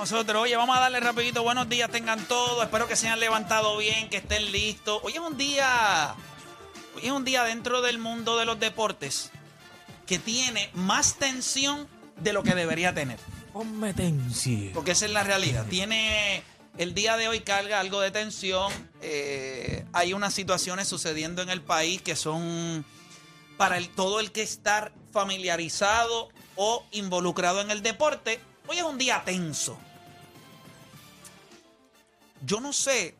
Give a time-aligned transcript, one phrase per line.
[0.00, 0.42] Nosotros.
[0.42, 1.42] Oye, vamos a darle rapidito.
[1.42, 2.64] Buenos días, tengan todos.
[2.64, 4.98] Espero que se hayan levantado bien, que estén listos.
[5.02, 6.14] Hoy es un día.
[6.96, 9.30] Hoy es un día dentro del mundo de los deportes
[10.06, 13.18] que tiene más tensión de lo que debería tener.
[13.52, 14.72] Ponme tensión.
[14.72, 15.66] Porque esa es la realidad.
[15.66, 16.42] Tiene.
[16.78, 18.72] El día de hoy carga algo de tensión.
[19.02, 22.86] eh, hay unas situaciones sucediendo en el país que son
[23.58, 28.40] para el, todo el que estar familiarizado o involucrado en el deporte.
[28.66, 29.78] Hoy es un día tenso.
[32.44, 33.14] Yo no sé.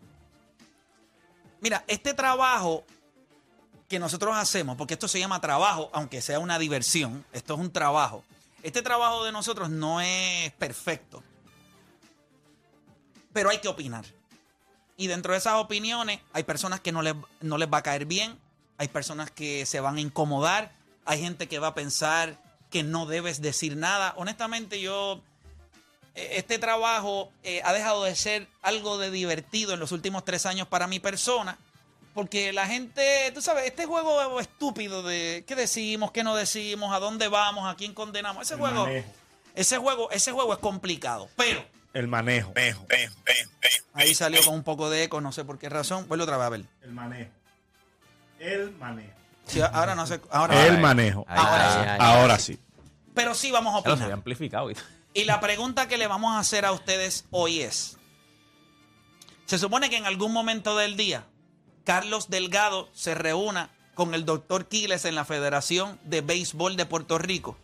[1.61, 2.85] Mira, este trabajo
[3.89, 7.73] que nosotros hacemos, porque esto se llama trabajo, aunque sea una diversión, esto es un
[7.73, 8.25] trabajo.
[8.63, 11.23] Este trabajo de nosotros no es perfecto,
[13.33, 14.05] pero hay que opinar.
[14.97, 18.05] Y dentro de esas opiniones hay personas que no les, no les va a caer
[18.05, 18.39] bien,
[18.79, 20.73] hay personas que se van a incomodar,
[21.05, 22.39] hay gente que va a pensar
[22.71, 24.15] que no debes decir nada.
[24.17, 25.21] Honestamente yo,
[26.15, 30.67] este trabajo eh, ha dejado de ser algo de divertido en los últimos tres años
[30.69, 31.59] para mi persona.
[32.15, 36.99] Porque la gente, tú sabes, este juego estúpido de qué decimos, qué no decimos, a
[36.99, 38.43] dónde vamos, a quién condenamos.
[38.43, 39.09] Ese El juego, manejo.
[39.55, 41.29] ese juego, ese juego es complicado.
[41.37, 42.53] Pero El manejo.
[43.95, 46.07] ahí salió con un poco de eco, no sé por qué razón.
[46.09, 46.65] Vuelve otra vez a ver.
[46.83, 47.31] El manejo.
[48.41, 49.13] El manejo.
[49.47, 50.21] Sí, ahora no sé.
[50.31, 51.25] Ahora, El manejo.
[51.29, 51.79] Ahí, Ahora ahí, sí.
[51.79, 51.99] ahí, ahí.
[52.21, 52.59] Ahora sí.
[53.15, 54.13] Pero sí vamos a Ya lo se había opinar.
[54.19, 54.71] amplificado.
[55.13, 57.99] Y la pregunta que le vamos a hacer a ustedes hoy es:
[59.47, 61.27] se supone que en algún momento del día
[61.85, 67.19] Carlos Delgado se reúna con el doctor Quiles en la Federación de Béisbol de Puerto
[67.19, 67.57] Rico.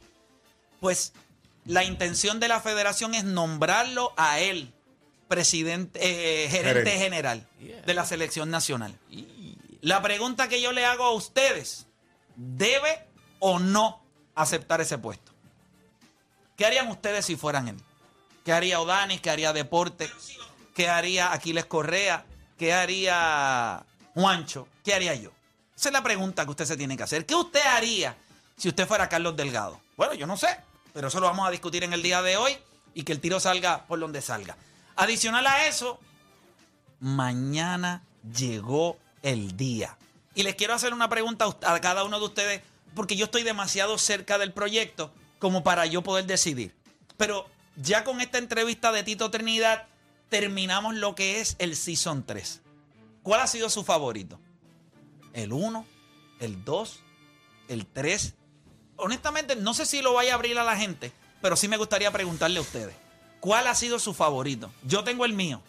[0.80, 1.12] Pues
[1.64, 4.72] la intención de la federación es nombrarlo a él
[5.28, 6.98] presidente, eh, gerente Gerente.
[6.98, 7.48] general
[7.86, 8.98] de la selección nacional.
[9.80, 11.86] La pregunta que yo le hago a ustedes,
[12.34, 13.06] ¿debe
[13.38, 14.02] o no
[14.34, 15.32] aceptar ese puesto?
[16.56, 17.76] ¿Qué harían ustedes si fueran él?
[18.44, 19.20] ¿Qué haría Odanis?
[19.20, 20.10] ¿Qué haría Deporte?
[20.74, 22.24] ¿Qué haría Aquiles Correa?
[22.58, 24.66] ¿Qué haría Juancho?
[24.84, 25.30] ¿Qué haría yo?
[25.76, 27.26] Esa es la pregunta que usted se tiene que hacer.
[27.26, 28.16] ¿Qué usted haría
[28.56, 29.80] si usted fuera Carlos Delgado?
[29.96, 30.48] Bueno, yo no sé,
[30.94, 32.56] pero eso lo vamos a discutir en el día de hoy
[32.94, 34.56] y que el tiro salga por donde salga.
[34.96, 36.00] Adicional a eso,
[37.00, 38.02] mañana
[38.34, 39.98] llegó el día.
[40.34, 42.62] Y les quiero hacer una pregunta a cada uno de ustedes,
[42.94, 46.74] porque yo estoy demasiado cerca del proyecto como para yo poder decidir.
[47.16, 47.46] Pero
[47.76, 49.86] ya con esta entrevista de Tito Trinidad,
[50.28, 52.62] terminamos lo que es el Season 3.
[53.22, 54.38] ¿Cuál ha sido su favorito?
[55.32, 55.84] ¿El 1?
[56.40, 57.00] ¿El 2?
[57.68, 58.34] ¿El 3?
[58.96, 61.12] Honestamente, no sé si lo vaya a abrir a la gente,
[61.42, 62.94] pero sí me gustaría preguntarle a ustedes.
[63.40, 64.72] ¿Cuál ha sido su favorito?
[64.82, 65.60] Yo tengo el mío.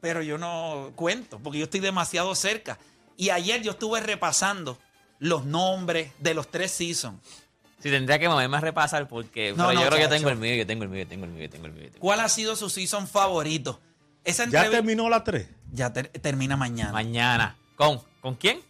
[0.00, 2.78] pero yo no cuento porque yo estoy demasiado cerca.
[3.16, 4.78] Y ayer yo estuve repasando
[5.18, 7.20] los nombres de los tres seasons.
[7.80, 9.50] Sí, tendría que moverme a repasar porque.
[9.50, 11.24] No, pero no, yo creo que tengo el mío, yo tengo el mío, yo tengo
[11.26, 11.90] el mío, yo tengo el mío.
[11.98, 13.80] ¿Cuál ha sido su season favorito?
[14.24, 15.46] Esa Ya terminó la 3.
[15.72, 16.92] ya ter- termina mañana.
[16.92, 17.56] Mañana.
[17.76, 18.00] ¿Con?
[18.22, 18.60] ¿Con quién?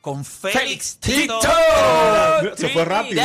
[0.00, 1.38] Con Félix Tito.
[1.38, 2.56] Tito.
[2.56, 3.22] Se fue rápido.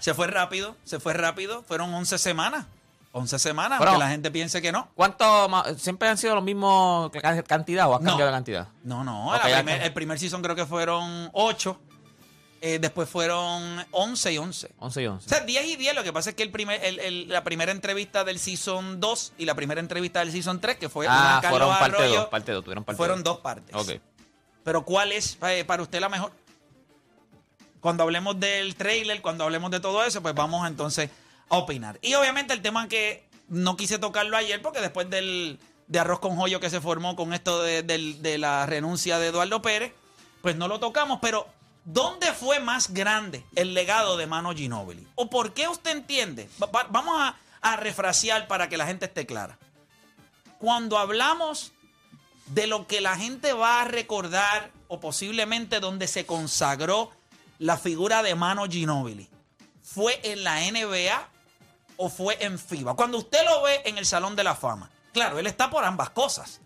[0.00, 1.62] Se fue rápido, se fue rápido.
[1.64, 2.66] Fueron 11 semanas.
[3.12, 4.88] 11 semanas, Pero- aunque la gente piense que no.
[4.94, 8.10] ¿Cuánto ¿Siempre han sido los mismos ca- cantidad o has No.
[8.10, 8.68] cambiado la cantidad?
[8.84, 9.32] No, no.
[9.42, 11.80] Primer- el primer season creo que fueron 8.
[12.80, 14.70] Después fueron 11 y 11.
[14.78, 15.28] 11 y O 11.
[15.28, 15.94] sea, 10 y 10.
[15.94, 19.32] Lo que pasa es que el primer, el- el- la primera entrevista del Season 2
[19.38, 22.20] y la primera entrevista del Season 3, que fue una ah, Carlos fueron parte Arroyo,
[22.20, 23.34] 2, parte 2, tuvieron parte fueron dos.
[23.34, 23.74] dos partes.
[23.74, 24.00] Ok.
[24.64, 26.32] Pero ¿cuál es eh, para usted la mejor?
[27.80, 31.10] Cuando hablemos del trailer, cuando hablemos de todo eso, pues vamos entonces
[31.48, 31.98] a opinar.
[32.02, 36.34] Y obviamente el tema que no quise tocarlo ayer, porque después del, de arroz con
[36.36, 39.92] joyo que se formó con esto de la renuncia de Eduardo Pérez,
[40.42, 41.46] pues no lo tocamos, pero
[41.86, 45.06] ¿dónde fue más grande el legado de Mano Ginóbili?
[45.14, 46.50] ¿O por qué usted entiende?
[46.62, 49.58] Va- va- vamos a, a refrasear para que la gente esté clara.
[50.58, 51.72] Cuando hablamos
[52.48, 57.10] de lo que la gente va a recordar o posiblemente donde se consagró
[57.58, 59.28] la figura de Mano Ginóbili,
[59.82, 61.28] ¿fue en la NBA
[61.96, 62.94] o fue en FIBA?
[62.94, 66.10] Cuando usted lo ve en el Salón de la Fama, claro, él está por ambas
[66.10, 66.60] cosas.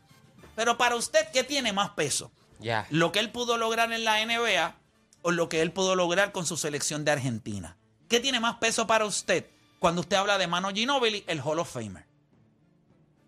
[0.56, 2.30] Pero para usted, ¿qué tiene más peso?
[2.58, 2.86] Ya.
[2.90, 4.74] ¿Lo que él pudo lograr en la NBA
[5.22, 7.76] o lo que él pudo lograr con su selección de Argentina?
[8.08, 9.46] ¿Qué tiene más peso para usted
[9.78, 12.04] cuando usted habla de Mano Ginóbili, el Hall of Famer?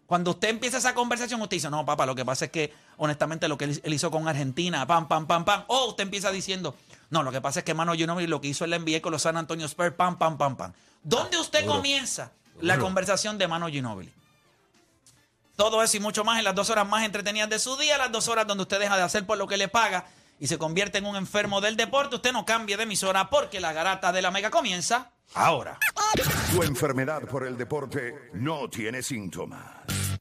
[0.07, 3.49] Cuando usted empieza esa conversación, usted dice, no, papá, lo que pasa es que, honestamente,
[3.49, 5.65] lo que él, hizo con Argentina, pam, pam, pam, pam.
[5.69, 6.75] O usted empieza diciendo,
[7.09, 9.13] no, lo que pasa es que Mano Ginóbili lo que hizo en la NBA con
[9.13, 10.73] los San Antonio Spurs, pam, pam, pam, pam.
[11.03, 14.13] ¿Dónde usted comienza la conversación de Mano Ginóbili?
[15.57, 18.13] Todo eso y mucho más en las dos horas más entretenidas de su día, las
[18.13, 20.07] dos horas donde usted deja de hacer por lo que le paga
[20.43, 22.17] y se convierte en un enfermo del deporte.
[22.17, 25.79] Usted no cambie de emisora porque la garata de la mega comienza ahora.
[26.51, 29.63] Tu enfermedad por el deporte no tiene síntomas,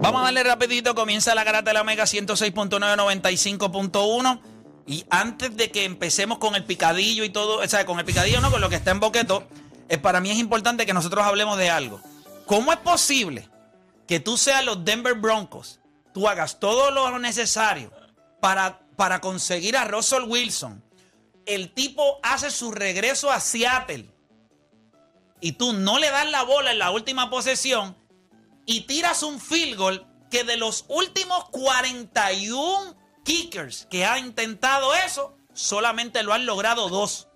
[0.00, 4.40] Vamos a darle rapidito, comienza la garata de la Mega 106.995.1
[4.86, 8.40] y antes de que empecemos con el picadillo y todo, o sea, con el picadillo
[8.40, 9.46] no, con lo que está en boqueto,
[10.00, 12.00] para mí es importante que nosotros hablemos de algo.
[12.46, 13.50] ¿Cómo es posible
[14.06, 15.80] que tú seas los Denver Broncos,
[16.14, 17.92] tú hagas todo lo necesario
[18.40, 20.82] para, para conseguir a Russell Wilson,
[21.44, 24.06] el tipo hace su regreso a Seattle
[25.42, 27.99] y tú no le das la bola en la última posesión
[28.66, 35.36] y tiras un field goal que de los últimos 41 kickers que ha intentado eso,
[35.52, 37.28] solamente lo han logrado dos.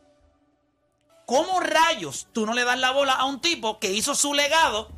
[1.27, 4.91] ¿Cómo rayos tú no le das la bola a un tipo que hizo su legado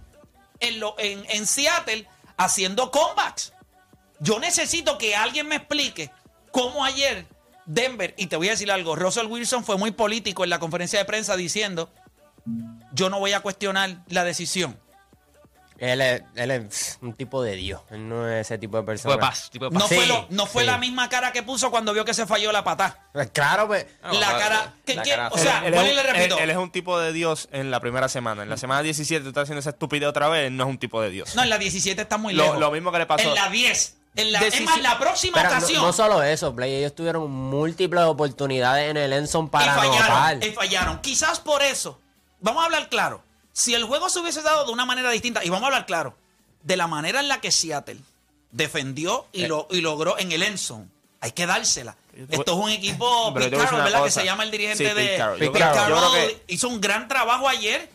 [0.58, 3.52] en, Seattle haciendo comebacks?
[4.18, 6.10] Yo necesito que alguien me explique
[6.50, 7.26] cómo ayer
[7.66, 11.00] Denver, y te voy a decir algo, Russell Wilson fue muy político en la conferencia
[11.00, 11.90] de prensa diciendo,
[12.92, 14.80] yo no voy a cuestionar la decisión.
[15.78, 17.82] Él es, él es un tipo de Dios.
[17.90, 19.14] Él no es ese tipo de persona.
[19.14, 19.82] De paz, tipo de paz.
[19.82, 20.66] No Sí, fue, lo- no fue sí.
[20.66, 22.98] la misma cara que puso cuando vio que se falló la patada.
[23.12, 23.86] Pues claro, pues.
[24.02, 24.74] No, la cara.
[24.86, 26.36] la o sea, él, y le un, repito.
[26.38, 28.42] él- él es un tipo de Dios en la primera semana.
[28.42, 30.78] En la semana 17 tú estás haciendo esa estupidez otra vez, él no es un
[30.78, 31.34] tipo de Dios.
[31.36, 32.58] No, en la 17 está muy lejos.
[32.58, 33.96] lo mismo que le pasó- En la 10.
[34.18, 35.82] En la, es más, la próxima Pero no, ocasión.
[35.82, 36.74] no solo eso, Play.
[36.76, 39.96] Ellos tuvieron múltiples oportunidades en el Enson y para fallaron.
[40.10, 40.42] anotar.
[40.42, 41.00] Y fallaron.
[41.02, 42.00] Quizás por eso.
[42.40, 43.22] Vamos a hablar claro.
[43.58, 46.14] Si el juego se hubiese dado de una manera distinta, y vamos a hablar claro,
[46.62, 47.96] de la manera en la que Seattle
[48.50, 49.48] defendió y, Eh.
[49.48, 51.96] lo, y logró en el Enson, hay que dársela.
[52.30, 54.04] Esto es un equipo, Pete Carroll, ¿verdad?
[54.04, 55.16] Que se llama el dirigente Sí, de.
[55.16, 55.38] Carroll.
[55.38, 57.88] Pete Carroll que- hizo un gran trabajo ayer.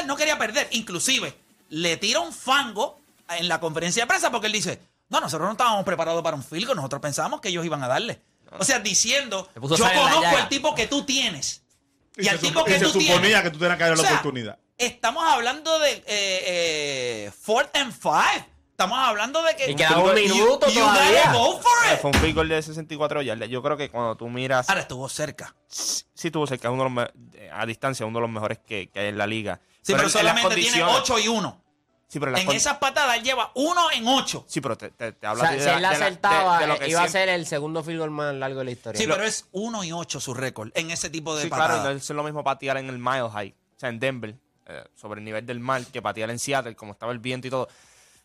[0.00, 0.68] Él no quería perder.
[0.72, 1.34] Inclusive,
[1.68, 4.80] le tira un fango en la conferencia de prensa porque él dice,
[5.10, 7.88] no, nosotros no estábamos preparados para un field goal, nosotros pensábamos que ellos iban a
[7.88, 8.20] darle.
[8.58, 11.62] O sea, diciendo, yo conozco el tipo que tú tienes.
[12.16, 13.42] Y, Y al se tipo que y se tú suponía tienes.
[13.42, 14.58] que tú tenías que darle la oportunidad.
[14.78, 18.48] Estamos hablando de eh, eh, fourth and five.
[18.72, 19.70] Estamos hablando de que...
[19.70, 21.22] Y quedaba un You- minuto you todavía.
[21.26, 22.00] gotta go for it.
[22.00, 23.48] Fue un field goal de 64 yardas.
[23.48, 25.54] Yo creo que cuando tú miras, Ahora estuvo cerca.
[25.68, 28.88] sí tuvo cerca, es uno de los me- a distancia, uno de los mejores que,
[28.90, 29.60] que hay en la liga.
[29.80, 31.60] Sí, pero, las solamente tiene condiciones- 8 y 1.
[32.08, 34.44] Sí, pero En esas patadas él lleva uno en ocho.
[34.48, 36.04] Sí, pero te, te, te O habla sea, de si la- él la de de-
[36.04, 38.64] acertaba, de lo que iba a siempre- ser el segundo field goal más largo de
[38.66, 39.00] la historia.
[39.00, 41.76] Sí, pero es uno y ocho su récord en ese tipo de Sí, patadas.
[41.80, 44.84] claro, no es lo mismo patear en el Mile High, o sea, en Denver, eh,
[44.94, 47.68] sobre el nivel del mar, que patear en Seattle, como estaba el viento y todo.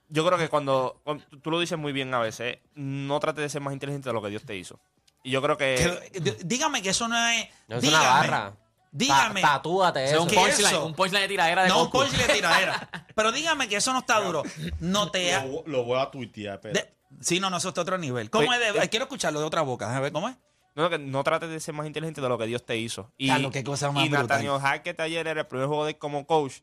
[0.08, 3.42] Yo creo que cuando, cuando- tú lo dices muy bien a veces, eh, no trate
[3.42, 4.80] de ser más inteligente de lo que Dios te hizo.
[5.24, 6.38] Y yo creo que...
[6.46, 7.48] Dígame que eso no es.
[7.68, 8.54] No es dígame, una barra.
[8.92, 9.42] Dígame.
[9.42, 10.24] Ta- tatúate Eso es eso.
[10.24, 10.86] un ¿Qué punchline, eso?
[10.86, 12.00] un punchline de tiradera de no un Goku.
[12.00, 12.90] punch de tiradera.
[13.14, 14.42] Pero dígame que eso no está duro.
[14.80, 15.32] No te.
[15.46, 18.30] Lo, lo voy a tuitear, de- sí, no, no, eso está otro nivel.
[18.32, 19.96] ¿Cómo Oye, es de- eh, Quiero escucharlo de otra boca.
[19.96, 20.36] A ver, ¿cómo es?
[20.80, 23.12] No, no, que no trates de ser más inteligente de lo que Dios te hizo.
[23.18, 24.28] Y, Claro, qué cosa más y brutal.
[24.30, 26.60] Nathaniel Hackett ayer era el primer juego de como coach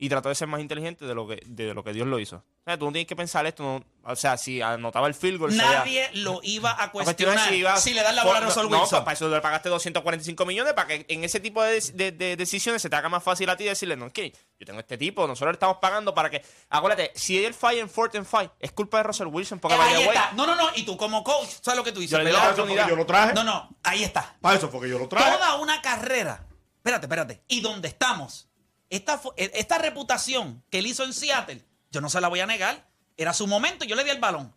[0.00, 2.36] y trató de ser más inteligente de lo que, de lo que Dios lo hizo.
[2.36, 3.62] O sea, tú no tienes que pensar esto.
[3.64, 7.76] no- o sea, si anotaba el field goal, sería- Nadie lo iba a cuestionar iba-
[7.76, 9.04] si le dan la bola a Russell no, Wilson.
[9.04, 12.80] para eso le pagaste 245 millones para que en ese tipo de, de- de decisiones
[12.80, 15.26] se te haga más fácil a ti decirle, no, es que yo tengo este tipo,
[15.26, 16.42] nosotros le estamos pagando para que.
[16.70, 19.58] Acuérdate, si él falla en fourth and five, es culpa de Russell Wilson.
[19.58, 20.32] Porque Eh, ahí está.
[20.34, 20.68] No, no, no.
[20.76, 22.16] Y tú como coach, ¿sabes lo que tú dices?
[22.16, 23.34] Yo le yo lo traje.
[23.34, 23.76] No, no.
[23.82, 24.36] Ahí está.
[24.40, 25.30] Para eso fue que yo lo traje.
[25.32, 26.46] Toda una carrera.
[26.76, 27.42] Espérate, espérate.
[27.48, 28.47] ¿Y dónde estamos?
[28.90, 32.46] Esta, e- esta reputación que él hizo en Seattle, yo no se la voy a
[32.46, 32.86] negar.
[33.16, 34.54] Era su momento, yo le di el balón.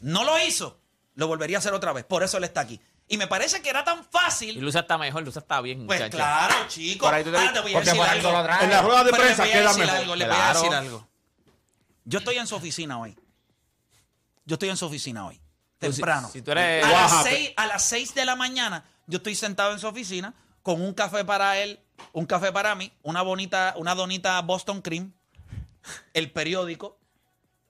[0.00, 0.80] No lo hizo.
[1.14, 2.04] Lo volvería a hacer otra vez.
[2.04, 2.80] Por eso él está aquí.
[3.08, 4.58] Y me parece que era tan Y fácil.
[4.60, 6.16] Luza está mejor, Luza está bien, Pues muchacho.
[6.16, 7.06] claro, chico.
[7.06, 8.38] Por ahí tú te- Ahora te voy a Porque decir por algo algo.
[8.40, 8.64] lo traje.
[8.64, 9.96] En la rueda de prensa queda mejor.
[9.96, 11.08] algo, les voy a decir algo.
[12.04, 13.16] Yo estoy en su oficina hoy.
[14.44, 15.34] Yo estoy en su oficina hoy.
[15.36, 15.40] Si-
[15.90, 16.30] Temprano.
[16.32, 19.72] si tú eres- a, las seis, a las 6 de la mañana, yo estoy sentado
[19.72, 21.78] en su oficina con un café para él,
[22.14, 25.12] un café para mí, una bonita, una donita Boston Cream,
[26.14, 26.98] el periódico,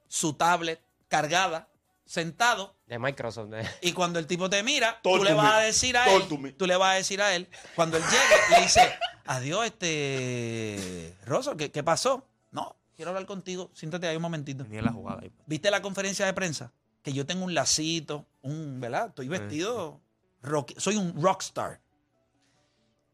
[0.07, 1.69] su tablet cargada,
[2.05, 2.77] sentado.
[2.87, 3.49] De Microsoft.
[3.49, 5.51] de- Y cuando el tipo te mira, Talk tú le vas me.
[5.51, 8.43] a decir a Talk él, tú le vas a decir a él, cuando él llegue,
[8.57, 8.81] le dice,
[9.25, 12.27] adiós, este, Rosso, ¿qué, qué pasó?
[12.53, 14.65] No, quiero hablar contigo, siéntate ahí un momentito.
[14.65, 15.33] Tenía la jugada ahí.
[15.47, 16.73] ¿Viste la conferencia de prensa?
[17.03, 19.09] Que yo tengo un lacito, un, ¿verdad?
[19.09, 20.01] Estoy vestido,
[20.43, 21.81] rock, soy un rockstar.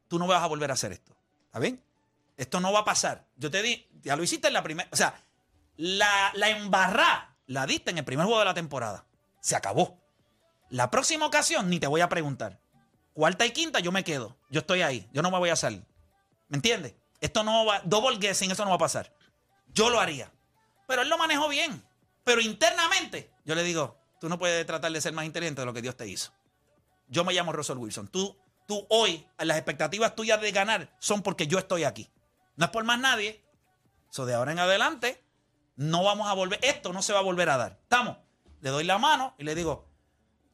[0.08, 1.16] Tú no vas a volver a hacer esto,
[1.50, 1.82] ¿está bien?
[2.36, 3.26] Esto no va a pasar.
[3.36, 5.14] Yo te di, ya lo hiciste en la primera, o sea,
[5.76, 9.04] la, la embarrá la diste en el primer juego de la temporada.
[9.40, 10.00] Se acabó.
[10.68, 12.60] La próxima ocasión ni te voy a preguntar.
[13.12, 14.36] Cuarta y quinta yo me quedo.
[14.50, 15.08] Yo estoy ahí.
[15.12, 15.84] Yo no me voy a salir.
[16.48, 16.94] ¿Me entiendes?
[17.20, 19.12] Esto no va, double guessing, eso no va a pasar.
[19.74, 20.30] Yo lo haría.
[20.86, 21.82] Pero él lo manejó bien.
[22.22, 25.72] Pero internamente, yo le digo, tú no puedes tratar de ser más inteligente de lo
[25.72, 26.32] que Dios te hizo.
[27.08, 28.06] Yo me llamo Russell Wilson.
[28.06, 28.38] Tú,
[28.70, 32.08] tú hoy, las expectativas tuyas de ganar son porque yo estoy aquí.
[32.54, 33.42] No es por más nadie.
[34.10, 35.20] So de ahora en adelante,
[35.74, 37.80] no vamos a volver, esto no se va a volver a dar.
[37.82, 38.18] ¿Estamos?
[38.60, 39.88] Le doy la mano y le digo,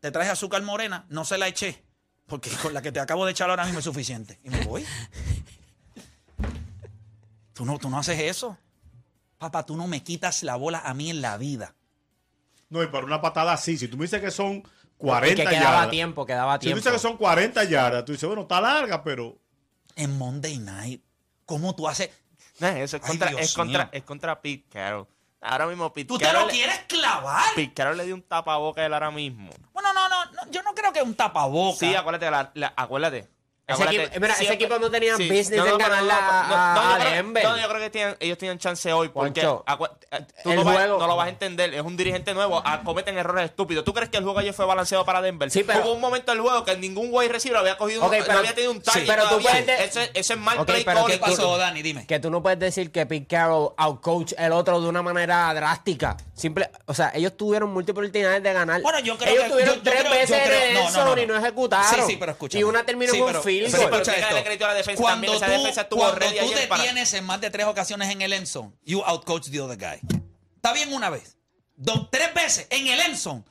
[0.00, 1.84] te traje azúcar morena, no se la eché,
[2.26, 4.40] porque con la que te acabo de echar ahora mismo es suficiente.
[4.42, 4.86] Y me voy.
[7.52, 8.56] Tú no, tú no haces eso.
[9.36, 11.74] Papá, tú no me quitas la bola a mí en la vida.
[12.70, 14.62] No, y para una patada así, si tú me dices que son
[14.98, 15.90] 40 que quedaba yardas.
[15.90, 16.76] tiempo, quedaba Si tú tiempo.
[16.78, 19.36] dices que son 40 yardas, tú dices, bueno, está larga, pero.
[19.94, 21.02] En Monday Night,
[21.44, 22.10] ¿cómo tú haces?
[22.58, 25.06] No, eso es Ay, contra, Dios es contra, es contra Pete Carroll.
[25.42, 27.44] Ahora mismo Pete Tú te Carroll lo le- quieres clavar.
[27.54, 29.50] Pete Carroll le dio un tapaboca a él ahora mismo.
[29.72, 31.78] Bueno, no, no, no, yo no creo que es un tapaboca.
[31.78, 33.28] Sí, acuérdate, la- la- acuérdate.
[33.68, 36.18] Ese equipo- mira, ese siempre- equipo no tenía business no, en no, pero ganarle no,
[36.18, 39.08] a- no, a- no, yo creo- no, yo creo que tienen- ellos tienen chance hoy
[39.08, 41.74] porque tú, el no, vas- juego- no lo vas a entender.
[41.74, 42.62] Es un dirigente nuevo.
[42.84, 43.84] cometen errores estúpidos.
[43.84, 45.50] ¿Tú crees que el juego ayer fue balanceado para Denver?
[45.50, 48.32] Sí, pero- Hubo un momento del juego que ningún wide receiver había cogido un- pero-
[48.34, 49.50] no había tenido un sí, target pero tú todavía.
[49.50, 51.04] puedes de- Eso, es- mal Ok, play pero.
[51.06, 51.82] ¿Qué pasó, Dani?
[51.82, 52.06] Dime.
[52.06, 56.16] Que tú no puedes decir que Pete Carroll outcoach el otro de una manera drástica.
[56.34, 58.82] Simple, o sea, ellos tuvieron múltiples oportunidades de ganar.
[58.82, 60.76] Bueno, yo creo ellos que- tuvieron yo- tres veces yo creo- en
[61.16, 61.36] el y no.
[61.36, 61.94] ejecutaron.
[61.94, 62.60] Sí, sí, pero escúchame.
[62.60, 63.32] Y una terminó Sí, con
[63.64, 63.90] field goal.
[63.90, 64.44] pero Escucha esto.
[64.44, 65.34] crédito a la defensa Cuando también.
[65.36, 68.10] Esa tú, defensa estuvo cuando ready tú ayer para- detienes en más de tres ocasiones
[68.10, 70.00] en el end zone, you outcoach the other guy.
[70.56, 71.36] Está bien una vez.
[71.76, 73.44] Dos, tres veces en el end zone.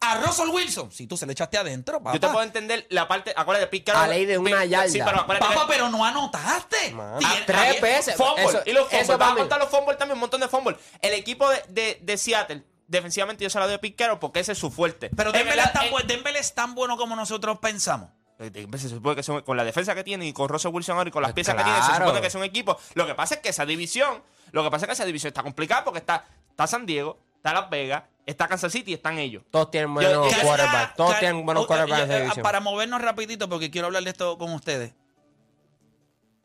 [0.00, 0.92] A Russell Wilson.
[0.92, 2.12] Si tú se le echaste adentro, papá.
[2.12, 3.32] Yo te puedo entender la parte.
[3.34, 4.04] Acuérdate, Pete Carroll.
[4.04, 4.88] A ley de una yarda.
[4.92, 5.54] Sí, pero acuérdate.
[5.54, 6.90] Papá, pero no anotaste.
[6.90, 7.18] Man.
[7.20, 8.14] Tien- Ah, tres veces.
[8.16, 8.44] Fumble.
[8.44, 9.08] Eso- y los fumbles.
[9.18, 10.78] Vas a contar los fumbles también, un montón de fumbles.
[11.00, 14.40] El equipo de, de, de Seattle, defensivamente, yo se la doy a Pete Carroll porque
[14.40, 15.08] ese es su fuerte.
[15.16, 18.10] Pero En Denver, verdad, es tan en- bu- Denver es tan bueno como nosotros pensamos.
[18.38, 21.08] Eh, se supone que son- con la defensa que tiene y con Russell Wilson ahora
[21.08, 22.76] y con las Pues piezas que tiene, se supone que es un equipo.
[22.94, 25.42] Lo que pasa es que esa división, lo que pasa es que esa división está
[25.42, 29.44] complicada porque está, está San Diego, está Las Vegas, está Kansas City y están ellos.
[29.50, 30.96] Todos tienen buenos quarterbacks.
[30.96, 32.42] Todos tienen buenos oh, quarterbacks en eh, esa eh, división.
[32.42, 34.94] Para movernos rapidito, porque quiero hablar de esto con ustedes.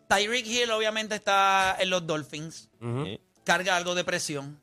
[0.08, 2.70] Tyreek Hill obviamente está en los Dolphins.
[2.82, 4.60] Eh, Carga algo de presión.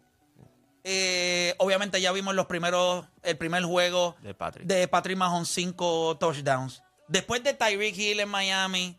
[0.83, 4.67] Eh, obviamente ya vimos los primeros, el primer juego De Patrick.
[4.67, 6.83] de Patrick Mahomes, cinco touchdowns.
[7.09, 8.99] Después de Tyreek Hill en Miami,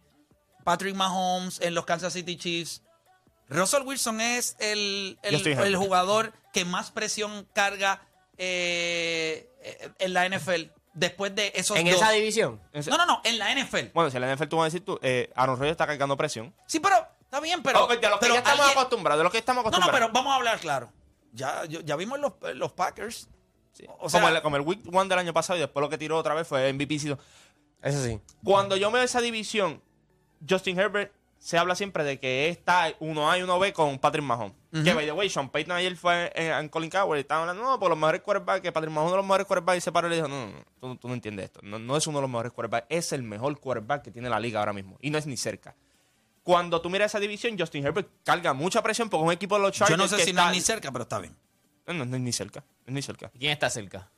[0.63, 2.81] Patrick Mahomes en los Kansas City Chiefs,
[3.49, 8.01] Russell Wilson es el, el- jugador que más presión carga
[8.37, 9.49] eh,
[9.99, 11.95] en la NFL después de esos En dos.
[11.95, 12.61] esa división.
[12.87, 13.91] No, no, no, en la NFL.
[13.93, 16.17] Bueno, si en la NFL tú vas a decir tú, eh, Aaron Rodgers está cargando
[16.17, 16.53] presión.
[16.65, 17.85] Sí, pero está bien, pero.
[17.85, 19.77] Ok, de los que pero ya estamos alguien- acostumbrados, de los que estamos No, no,
[19.77, 20.09] acostumbrados.
[20.11, 20.91] pero vamos a hablar claro.
[21.33, 23.27] Ya, yo- ya vimos los, los Packers.
[23.73, 23.85] Sí.
[23.99, 25.99] o sea- como, el, como el Week 1 del año pasado y después lo que
[25.99, 27.15] tiró otra vez fue MVP.
[27.87, 28.19] Eso sí.
[28.43, 29.81] Cuando yo veo esa división,
[30.47, 34.55] Justin Herbert se habla siempre de que está 1A y 1B con Patrick Mahomes.
[34.83, 37.63] Que, by the way, Sean Payton ayer fue en, en Colin Coward y estaban hablando,
[37.71, 39.81] no, por los mejores quarterbacks, que Patrick Mahomes es uno de los mejores quarterbacks y
[39.81, 41.59] se paró y le dijo, no, no, no, tú, tú no entiendes esto.
[41.63, 44.39] No, no es uno de los mejores quarterbacks, es el mejor quarterback que tiene la
[44.39, 44.97] liga ahora mismo.
[45.01, 45.75] Y no es ni cerca.
[46.43, 49.61] Cuando tú miras esa división, Justin Herbert carga mucha presión porque es un equipo de
[49.63, 51.35] los Chargers Yo no sé que si está- no es ni cerca, pero está bien.
[51.87, 52.59] No, no, no es ni cerca.
[52.61, 53.29] No es ni cerca.
[53.37, 54.09] ¿Quién está cerca?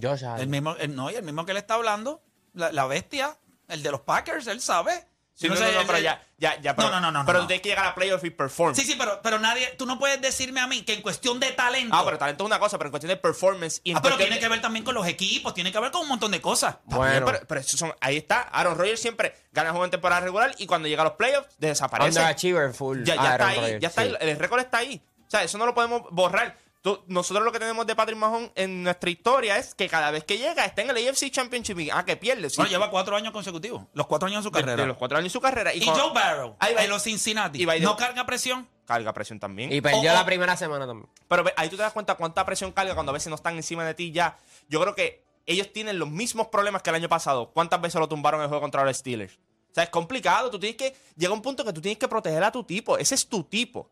[0.00, 2.22] Josh El mismo, el- no, y el mismo que le está hablando,
[2.54, 3.36] la, la bestia,
[3.68, 5.06] el de los Packers, él sabe.
[5.32, 6.76] Sí, no, sé, no, no, pero ya, ya, ya.
[6.76, 7.46] Pero, No, no, no, no, Pero no.
[7.46, 8.74] tienes que llegar a playoff y perform.
[8.74, 11.50] Sí, sí, pero, pero nadie, tú no puedes decirme a mí que en cuestión de
[11.52, 11.96] talento.
[11.96, 14.18] Ah, pero talento es una cosa, pero en cuestión de performance y en Ah, pero
[14.18, 16.42] tiene de- que ver también con los equipos, tiene que ver con un montón de
[16.42, 16.76] cosas.
[16.84, 17.24] Bueno.
[17.24, 18.42] pero, pero eso son, ahí está.
[18.42, 22.10] Aaron Rodgers siempre gana juego en temporada regular y cuando llega a los playoffs desaparece.
[22.18, 23.02] Underachiever full.
[23.04, 24.08] Ya, ya está ahí, ya está sí.
[24.20, 24.28] ahí.
[24.28, 25.00] El récord está ahí.
[25.26, 26.54] O sea, eso no lo podemos borrar.
[26.82, 30.24] Tú- nosotros lo que tenemos de Patrick Mahomes en nuestra historia es que cada vez
[30.24, 32.48] que llega está en el AFC Championship y ah, que pierde.
[32.48, 32.56] sí.
[32.56, 33.82] Bueno, lleva cuatro años consecutivos.
[33.92, 34.76] Los cuatro años de su carrera.
[34.82, 35.74] de los cuatro años de su carrera.
[35.74, 36.80] Y, y cuando- Joe Barrow, Ahí va.
[36.82, 38.66] de los Cincinnati, Y ¿no carga presión?
[38.86, 39.70] carga presión también.
[39.72, 40.16] Y perdió Oh, oh.
[40.16, 41.08] la primera semana también.
[41.28, 43.84] Pero ahí tú te das cuenta cuánta presión carga cuando a veces no están encima
[43.84, 44.36] de ti ya.
[44.68, 47.50] Yo creo que ellos tienen los mismos problemas que el año pasado.
[47.52, 49.34] ¿Cuántas veces lo tumbaron en el juego contra los Steelers?
[49.70, 50.50] O sea, es complicado.
[50.50, 50.96] Tú tienes que.
[51.16, 52.96] Llega un punto que tú tienes que proteger a tu tipo.
[52.98, 53.88] Ese es tu tipo.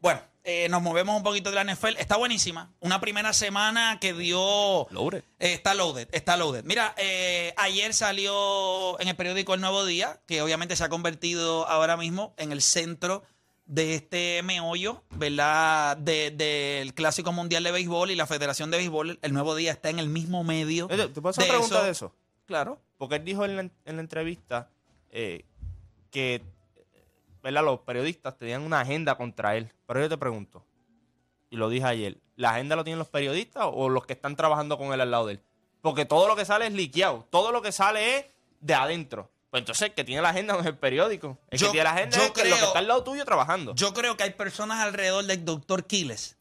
[0.00, 1.96] Bueno, eh, nos movemos un poquito de la NFL.
[1.98, 2.72] Está buenísima.
[2.80, 4.86] Una primera semana que dio.
[4.90, 5.24] Loaded.
[5.40, 6.64] Eh, está loaded, está loaded.
[6.64, 11.66] Mira, eh, ayer salió en el periódico El Nuevo Día, que obviamente se ha convertido
[11.68, 13.22] ahora mismo en el centro
[13.66, 15.96] de este meollo, ¿verdad?
[15.96, 19.18] De- Del Clásico Mundial de Béisbol y la Federación de Béisbol.
[19.22, 20.86] El Nuevo Día está en el mismo medio.
[20.86, 22.14] ¿Te puedo hacer una pregunta de eso?
[22.46, 22.80] Claro.
[22.96, 24.70] Porque él dijo en la, en la entrevista
[25.10, 25.44] eh,
[26.12, 26.42] que
[27.46, 27.64] ¿verdad?
[27.64, 29.72] los periodistas tenían una agenda contra él.
[29.86, 30.64] Pero yo te pregunto,
[31.50, 34.76] y lo dije ayer, ¿la agenda lo tienen los periodistas o los que están trabajando
[34.78, 35.42] con él al lado de él?
[35.80, 38.26] Porque todo lo que sale es liqueado, todo lo que sale es
[38.60, 39.30] de adentro.
[39.50, 41.38] Pues entonces el que tiene la agenda no es el periódico.
[41.50, 43.74] El Yo- que tiene la agenda es lo que está al lado tuyo trabajando.
[43.76, 46.36] Yo creo que hay personas alrededor del doctor Quiles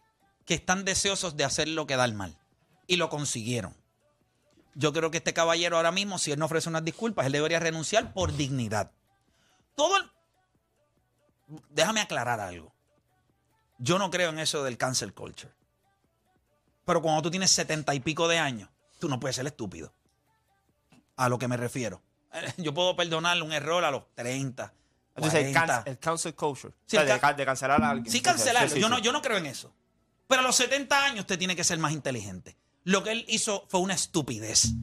[0.46, 2.36] que están deseosos de hacer lo que da el mal.
[2.88, 3.76] Y lo consiguieron.
[4.74, 7.60] Yo creo que este caballero ahora mismo, si él no ofrece unas disculpas, él debería
[7.60, 8.92] renunciar por dignidad.
[9.76, 10.04] Todo el...
[11.70, 12.74] Déjame aclarar algo.
[13.78, 15.52] Yo no creo en eso del cancel culture.
[16.86, 19.94] Pero cuando tú tienes setenta y pico de años, tú no puedes ser estúpido.
[21.18, 22.02] A lo que me refiero.
[22.58, 24.74] Yo puedo perdonarle un error a los 30.
[25.16, 25.66] Entonces el, 40.
[25.66, 26.74] can- el cancel culture.
[26.86, 28.12] Sí, O sea, el de, can- ca- de cancelar a alguien.
[28.12, 28.70] Sí, cancelarlo.
[28.70, 28.90] Sí, sí, yo.
[28.90, 29.74] No, yo no creo en eso.
[30.28, 32.58] Pero a los 70 años usted tiene que ser más inteligente.
[32.84, 34.74] Lo que él hizo fue una estupidez.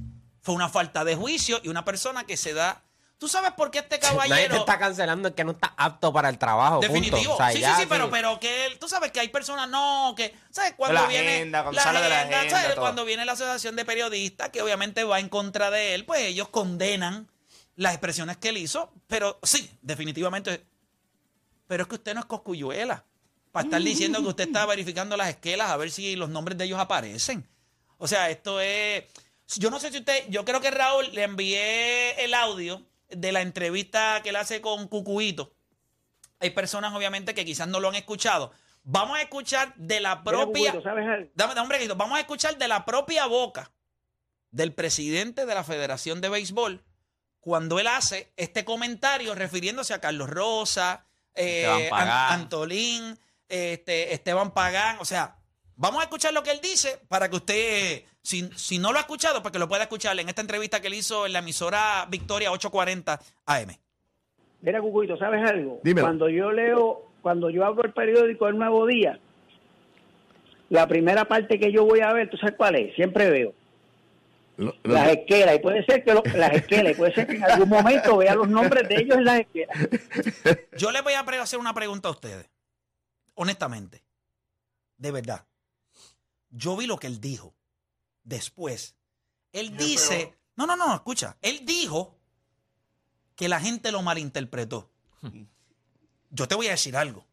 [0.40, 2.82] Fue una falta de juicio y una persona que se da.
[3.22, 4.56] ¿Tú sabes por qué este Nadie te caballero...
[4.56, 6.80] está cancelando es que no está apto para el trabajo.
[6.80, 7.34] Definitivo.
[7.34, 9.28] O sea, sí, ya sí, sí, pero, que- pero que él, tú sabes que hay
[9.28, 10.74] personas, no, que, ¿sabes?
[10.76, 12.74] Cuando La viene agenda, cuando sale de la agenda, ¿sabes?
[12.74, 16.48] Cuando viene la asociación de periodistas, que obviamente va en contra de él, pues ellos
[16.48, 17.30] condenan
[17.76, 20.66] las expresiones que él hizo, pero sí, definitivamente.
[21.68, 23.04] Pero es que usted no es coscuyuela
[23.52, 26.64] para estar diciendo que usted está verificando las esquelas a ver si los nombres de
[26.64, 27.48] ellos aparecen.
[27.98, 29.04] O sea, esto es.
[29.58, 30.24] Yo no sé si usted.
[30.28, 32.84] Yo creo que Raúl le envié el audio
[33.16, 35.54] de la entrevista que él hace con Cucuito.
[36.40, 38.52] Hay personas, obviamente, que quizás no lo han escuchado.
[38.84, 40.72] Vamos a escuchar de la propia.
[41.34, 41.94] Dame, dame un brequito.
[41.96, 43.70] Vamos a escuchar de la propia boca
[44.50, 46.84] del presidente de la Federación de Béisbol
[47.40, 52.08] cuando él hace este comentario refiriéndose a Carlos Rosa, eh, Esteban Pagán.
[52.32, 54.96] An- Antolín, este, Esteban Pagán.
[55.00, 55.36] O sea,
[55.76, 59.02] vamos a escuchar lo que él dice para que usted, si, si no lo ha
[59.02, 62.06] escuchado, para que lo pueda escuchar en esta entrevista que él hizo en la emisora
[62.08, 63.76] Victoria 840 AM.
[64.60, 65.80] Mira, Cucuito, ¿sabes algo?
[65.82, 66.06] Dímelo.
[66.06, 69.18] Cuando yo leo, cuando yo abro el periódico El Nuevo Día,
[70.68, 72.94] la primera parte que yo voy a ver, ¿tú sabes cuál es?
[72.94, 73.52] Siempre veo
[74.56, 75.56] Lo- lo- las esquelas.
[75.56, 78.34] Y puede ser que lo- las esquelas, y puede ser que en algún momento vea
[78.34, 79.76] los nombres de ellos en las esquelas.
[80.78, 82.48] Yo le voy a hacer una pregunta a ustedes.
[83.34, 84.02] Honestamente.
[84.96, 85.44] De verdad.
[86.50, 87.54] Yo vi lo que él dijo.
[88.24, 88.96] Después.
[89.52, 90.36] Él dice.
[90.56, 91.36] No, no, no, escucha.
[91.42, 92.18] Él dijo
[93.34, 94.90] que la gente lo malinterpretó.
[96.30, 97.26] Yo te voy a decir algo.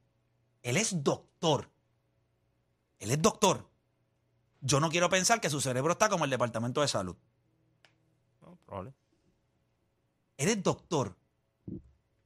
[0.62, 1.70] Él es doctor.
[3.00, 3.70] Él es doctor.
[4.62, 7.16] Yo no quiero pensar que su cerebro está como el Departamento de Salud.
[8.42, 8.94] No, probable.
[10.38, 11.16] Él es doctor.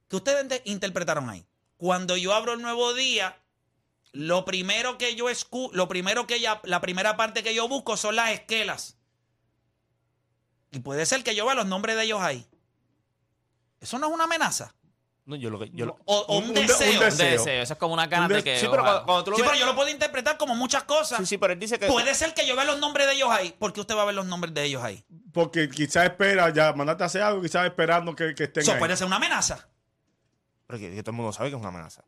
[0.08, 1.46] ¿Qué ustedes interpretaron ahí?
[1.76, 3.40] Cuando yo abro el nuevo día,
[4.14, 7.96] lo primero que yo escu lo primero que ya, la primera parte que yo busco
[7.96, 8.96] son las esquelas.
[10.70, 12.46] Y puede ser que yo vea los nombres de ellos ahí.
[13.80, 14.74] Eso no es una amenaza.
[15.26, 15.70] No, yo lo que.
[15.72, 16.92] Yo lo- O, o un, Un de- un deseo.
[17.00, 17.62] Un deseo.
[17.62, 18.58] Eso es como una ganas Un de que.
[18.58, 19.50] sí, pero cuando, cuando tú lo Sí, ves.
[19.52, 21.18] pero yo lo puedo interpretar como muchas cosas.
[21.20, 21.86] Sí, sí, pero él dice que.
[21.86, 23.54] Puede ser que yo vea los nombres de ellos ahí.
[23.58, 25.04] ¿Por qué usted va a ver los nombres de ellos ahí?
[25.32, 28.78] Porque quizás espera, ya mandaste a hacer algo, quizás esperando que, que estén Eso ahí.
[28.78, 29.66] puede ser una amenaza.
[30.66, 32.04] Pero que, que todo el mundo sabe que es una amenaza.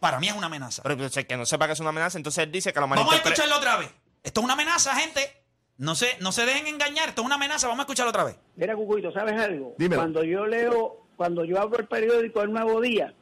[0.00, 0.82] Para mí es una amenaza.
[0.82, 2.86] Pero pues, el que no sepa que es una amenaza, entonces él dice que lo
[2.88, 3.90] Vamos a escucharlo otra vez.
[4.22, 5.42] Esto es una amenaza, gente.
[5.76, 7.08] No se, no se dejen engañar.
[7.08, 7.66] Esto es una amenaza.
[7.68, 8.36] Vamos a escucharlo otra vez.
[8.56, 9.74] Mira, Cucuito, ¿sabes algo?
[9.78, 10.00] Dímelo.
[10.02, 13.12] Cuando yo leo, cuando yo abro el periódico El Nuevo Día,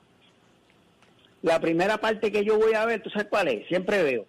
[1.42, 3.66] la primera parte que yo voy a ver, ¿tú sabes cuál es?
[3.68, 4.26] Siempre veo.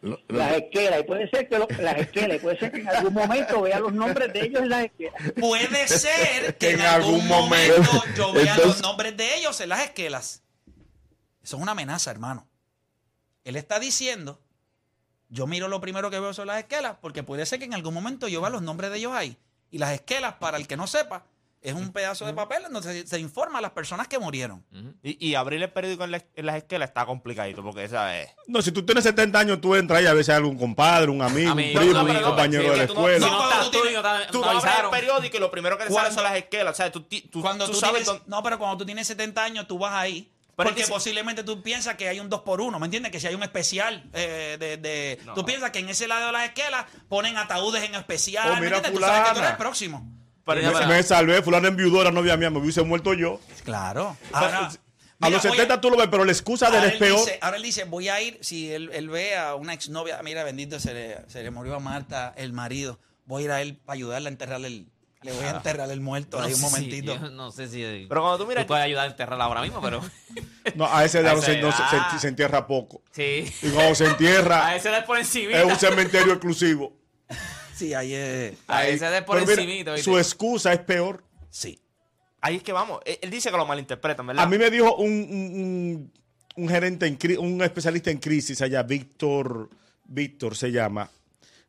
[0.00, 2.80] Lo- lo- Las esquelas, y puede ser que lo- las esquelas, y puede ser que
[2.80, 5.32] en algún momento vea los nombres de ellos en las esquelas.
[5.38, 7.82] Puede ser que en algún momento
[8.16, 10.42] yo vea los nombres de ellos en las esquelas.
[11.48, 12.46] Eso es una amenaza, hermano.
[13.42, 14.38] Él está diciendo,
[15.30, 17.94] yo miro lo primero que veo son las esquelas, porque puede ser que en algún
[17.94, 19.38] momento yo vea los nombres de ellos ahí.
[19.70, 21.24] Y las esquelas, para el que no sepa,
[21.62, 24.62] es un pedazo de papel donde se, se informa a las personas que murieron.
[25.02, 28.28] Y, y abrir el periódico en, la- en las esquelas está complicadito, porque esa es.
[28.46, 31.22] No, si tú tienes 70 años, tú entras y a veces hay algún compadre, un
[31.22, 33.08] amigo, Amigo, un primo, no, un pero no, compañero sí, de la que tú no-
[33.08, 33.26] escuela.
[33.26, 34.90] Si no, No, estás tú tú y no te- Tú no abres el avisaron.
[34.90, 36.74] periódico y lo primero que te sale Cuando- son las esquelas.
[36.74, 38.84] O sea, tú, ti- tú, Cuando tú tú, sabes tienes, dónde- no, pero cuando tú
[38.84, 40.30] tienes 70 años, tú vas ahí.
[40.58, 42.86] Pero porque es que si- posiblemente tú piensas que hay un 2 por 1 ¿me
[42.86, 43.10] entiendes?
[43.12, 44.76] Que si hay un especial eh, de...
[44.76, 48.54] de- Tú piensas que en ese lado de las esquelas ponen ataúdes en especial, Oh,
[48.56, 49.00] ¿me mira, entiendes?
[49.00, 50.06] Tú sabes que tú eres el próximo.
[50.46, 53.40] Yo- Me, me salvé, fulano enviudó a la novia mía, me hubiese muerto yo.
[53.64, 54.16] Claro.
[54.32, 54.78] a los
[55.20, 57.18] mira, 70 oye, tú lo ves, pero la excusa de él ahora es él peor.
[57.18, 60.44] dice- ahora él dice, voy a ir, si él, él ve a una exnovia, mira,
[60.44, 63.76] bendito, se le, se le murió a Marta, el marido, voy a ir a él
[63.76, 64.86] para ayudarle a enterrar el...
[65.22, 67.14] Le voy a enterrar el muerto No ahí un sé si- momentito.
[67.16, 68.06] yo no sé si.
[68.08, 70.00] Pero cuando tú miras- puedes ayudar a enterrarla ahora mismo, pero.
[70.76, 72.18] No, a ese edad A no se, esa no se- se- edad.
[72.18, 73.02] se entierra poco.
[73.10, 73.52] Sí.
[73.62, 75.52] Y cuando se A entierra, ese es por encima.
[75.52, 76.96] es un cementerio exclusivo.
[77.74, 78.54] Sí, ahí es...
[78.66, 80.02] A Ahí- ese es por ¿viste?
[80.02, 81.24] su excusa es peor.
[81.50, 81.80] Sí.
[82.40, 83.00] Ahí es que vamos.
[83.04, 84.44] Él, él dice que lo malinterpretan, ¿verdad?
[84.44, 86.12] A mí me dijo un, un- un-
[86.56, 89.70] un gerente, en un especialista en crisis allá, Víctor,
[90.04, 91.08] Víctor se llama,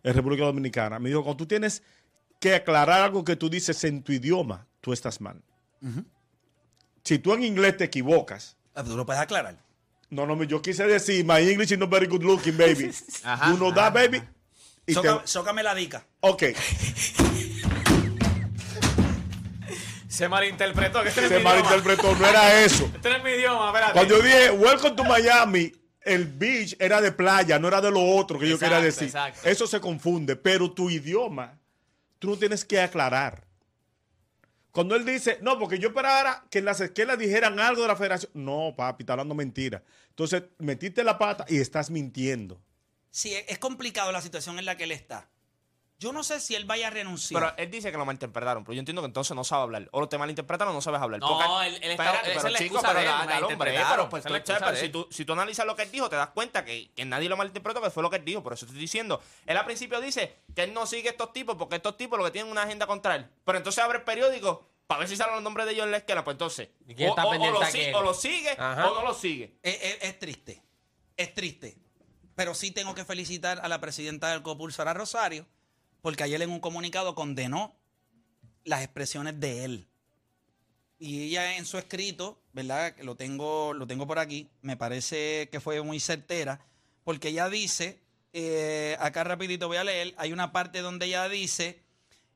[0.03, 0.97] en República Dominicana.
[0.99, 1.83] Me dijo, cuando tú tienes
[2.39, 5.41] que aclarar algo que tú dices en tu idioma, tú estás mal.
[7.03, 9.57] Si tú en inglés te equivocas, Ah, Tú lo puedes aclarar.
[10.09, 12.91] no, no, yo quise decir, my English is not very good looking, baby.
[13.23, 14.21] Ajá, you know that, baby?
[14.87, 16.05] Y te- Sócame, la dica.
[16.21, 16.43] ok,
[20.07, 21.01] Se malinterpretó.
[21.03, 22.85] Este no es se malinterpretó, no era eso.
[22.95, 23.93] Este no es mi idioma, espérate.
[23.93, 25.71] Cuando yo dije, welcome to Miami,
[26.03, 29.07] el beach era de playa, no era de lo otro que yo quería decir.
[29.07, 29.41] exacto.
[29.47, 31.58] Eso se confunde, pero tu idioma,
[32.19, 33.47] tú no tienes que aclarar.
[34.71, 37.95] Cuando él dice, no, porque yo esperara que en las esquelas dijeran algo de la
[37.95, 38.31] federación.
[38.35, 39.83] No, papi, está hablando mentira.
[40.09, 42.61] Entonces, metiste la pata y estás mintiendo.
[43.09, 45.27] Sí, es complicado la situación en la que él está.
[45.99, 47.41] Yo no sé si él vaya a renunciar.
[47.41, 49.89] Pero él dice que lo malinterpretaron, pero yo entiendo que entonces no sabe hablar.
[49.91, 51.19] O te malinterpretan o no sabes hablar.
[51.19, 54.59] No, Porque- él- él está- pero la chico, pero dale, hombre, malinterpretaron, pero pues la
[54.65, 57.03] pero si tú, si tú analizas lo que él dijo, te das cuenta que, que
[57.03, 58.41] nadie lo malinterpretó, que fue lo que él dijo.
[58.41, 59.21] Por eso estoy diciendo.
[59.45, 62.31] Él al principio dice que él no sigue estos tipos porque estos tipos lo que
[62.31, 63.27] tienen una agenda contra él.
[63.43, 65.97] Pero entonces abre el periódico para ver si salen los nombres de ellos en la
[65.97, 66.23] esquela.
[66.23, 68.89] Pues entonces, ¿Y quién o, está o- o pendiente lo, si- o lo sigue Ajá.
[68.89, 69.59] o no lo sigue.
[69.61, 70.63] Es, es- es triste.
[71.17, 71.77] Es triste.
[72.35, 75.45] Pero sí tengo que felicitar a la presidenta del COPUL, Sara Rosario,
[76.01, 77.75] porque ayer en un comunicado condenó
[78.63, 79.87] las expresiones de él.
[80.99, 82.95] Y ella en su escrito, ¿verdad?
[83.01, 86.65] Lo tengo, lo tengo por aquí, me parece que fue muy certera,
[87.03, 88.01] porque ella dice,
[88.33, 91.81] eh, acá rapidito voy a leer, hay una parte donde ella dice,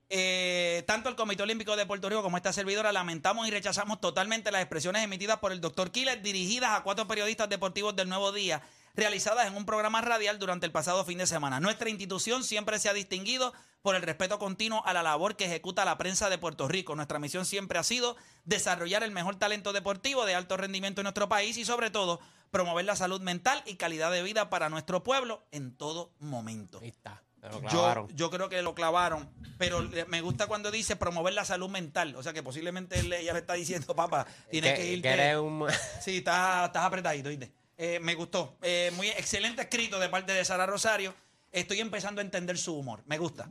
[0.09, 4.51] eh, tanto el Comité Olímpico de Puerto Rico como esta servidora lamentamos y rechazamos totalmente
[4.51, 8.61] las expresiones emitidas por el doctor Killer dirigidas a cuatro periodistas deportivos del Nuevo Día
[8.95, 11.59] realizadas en un programa radial durante el pasado fin de semana.
[11.59, 15.83] Nuestra institución siempre se ha distinguido por el respeto continuo a la labor que ejecuta
[15.83, 16.95] la prensa de Puerto Rico.
[16.95, 21.27] Nuestra misión siempre ha sido desarrollar el mejor talento deportivo de alto rendimiento en nuestro
[21.27, 22.19] país y sobre todo
[22.51, 26.79] promover la salud mental y calidad de vida para nuestro pueblo en todo momento.
[26.81, 27.23] Ahí está.
[27.69, 32.15] Yo, yo creo que lo clavaron, pero me gusta cuando dice promover la salud mental.
[32.15, 35.09] O sea que posiblemente ella le está diciendo, papá, tienes que, que, irte.
[35.09, 35.67] que eres un...
[35.99, 37.51] Sí, estás, estás apretadito, ¿viste?
[37.77, 38.57] Eh, me gustó.
[38.61, 41.13] Eh, muy excelente escrito de parte de Sara Rosario.
[41.53, 43.01] Estoy empezando a entender su humor.
[43.05, 43.49] Me gusta.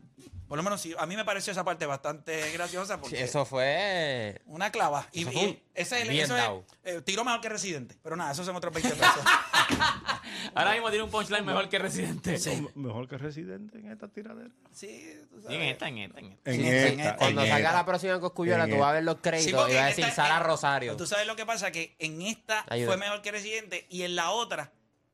[0.49, 4.43] Por lo menos sí, a mí me pareció esa parte bastante graciosa porque Eso fue.
[4.45, 5.09] una clava.
[5.13, 6.45] Y, Eso y fue ese bien eso es,
[6.85, 7.97] eh, tiro mejor que Residente.
[8.03, 9.17] Pero nada, esos son otros 20 pesos.
[10.55, 12.37] Ahora mismo tiene un punchline mejor que Residente.
[12.39, 12.67] Sí.
[12.75, 14.51] Mejor que residente en esta tiradera.
[14.73, 15.57] sí, tú sabes.
[15.57, 16.51] en esta, en esta, en esta.
[16.51, 16.89] En Sí, esta.
[16.93, 17.17] en esta.
[17.17, 17.79] Cuando en salga esta.
[17.79, 20.23] la próxima Coscuyola, tú vas a ver los Sí, créditos y va a decir esta-
[20.27, 20.97] Sara Rosario.
[20.97, 22.89] Tú sabes lo que pasa, que en esta Ayuda.
[22.89, 24.73] fue mejor que Residente y en la otra,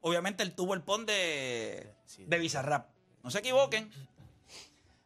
[0.09, 2.89] obviamente él tuvo el pon de, de Bizarrap.
[3.23, 3.91] No se equivoquen.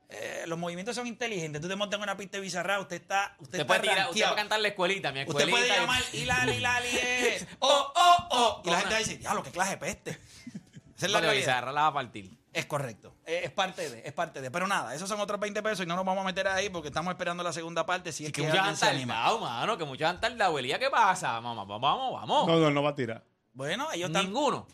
[0.08, 1.62] Eh, los movimientos son inteligentes.
[1.62, 4.08] Tú te montas en una pista de Bizarrap, usted está, usted Usted está puede tirar,
[4.10, 5.56] usted puede cantar la escuelita, mi Usted escuelita.
[5.58, 8.62] puede y- llamar Hilali, Hilali, eh, oh, oh, oh.
[8.64, 10.10] Y la gente va a decir, diablo, qué clase de peste.
[10.96, 11.20] Esa es la.
[11.32, 12.30] Bizarra la va a partir.
[12.52, 13.16] Es correcto.
[13.24, 14.50] Eh, Es parte de, es parte de.
[14.50, 16.88] Pero nada, esos son otros 20 pesos y no nos vamos a meter ahí porque
[16.88, 18.12] estamos esperando la segunda parte.
[18.12, 19.14] Si es que que muchos han se anima.
[19.14, 20.54] tardado, mano, que muchos han tardado.
[20.58, 21.32] ¿qué pasa?
[21.40, 22.46] Vamos, vamos, vamos, vamos.
[22.48, 23.24] No, no, no va a tirar.
[23.54, 24.26] Bueno, ellos están.
[24.26, 24.66] Ninguno.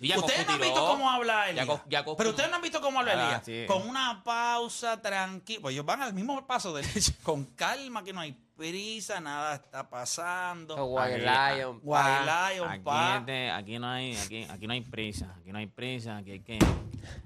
[0.00, 1.80] Ustedes no han visto cómo habla Ya Elías.
[2.16, 3.42] Pero ustedes no han visto cómo habla Ah, Elías.
[3.44, 3.64] sí.
[3.66, 5.60] Con una pausa tranquila.
[5.62, 6.82] Pues ellos van al mismo paso de
[7.22, 10.98] Con calma, que no hay prisa, nada está pasando.
[10.98, 11.80] Aquí- Lion.
[11.82, 12.50] White pa.
[12.52, 13.16] Lion, Aquí, pa.
[13.18, 16.40] este, aquí no hay, aquí, aquí no hay prisa, aquí no hay prisa, aquí hay
[16.40, 16.58] que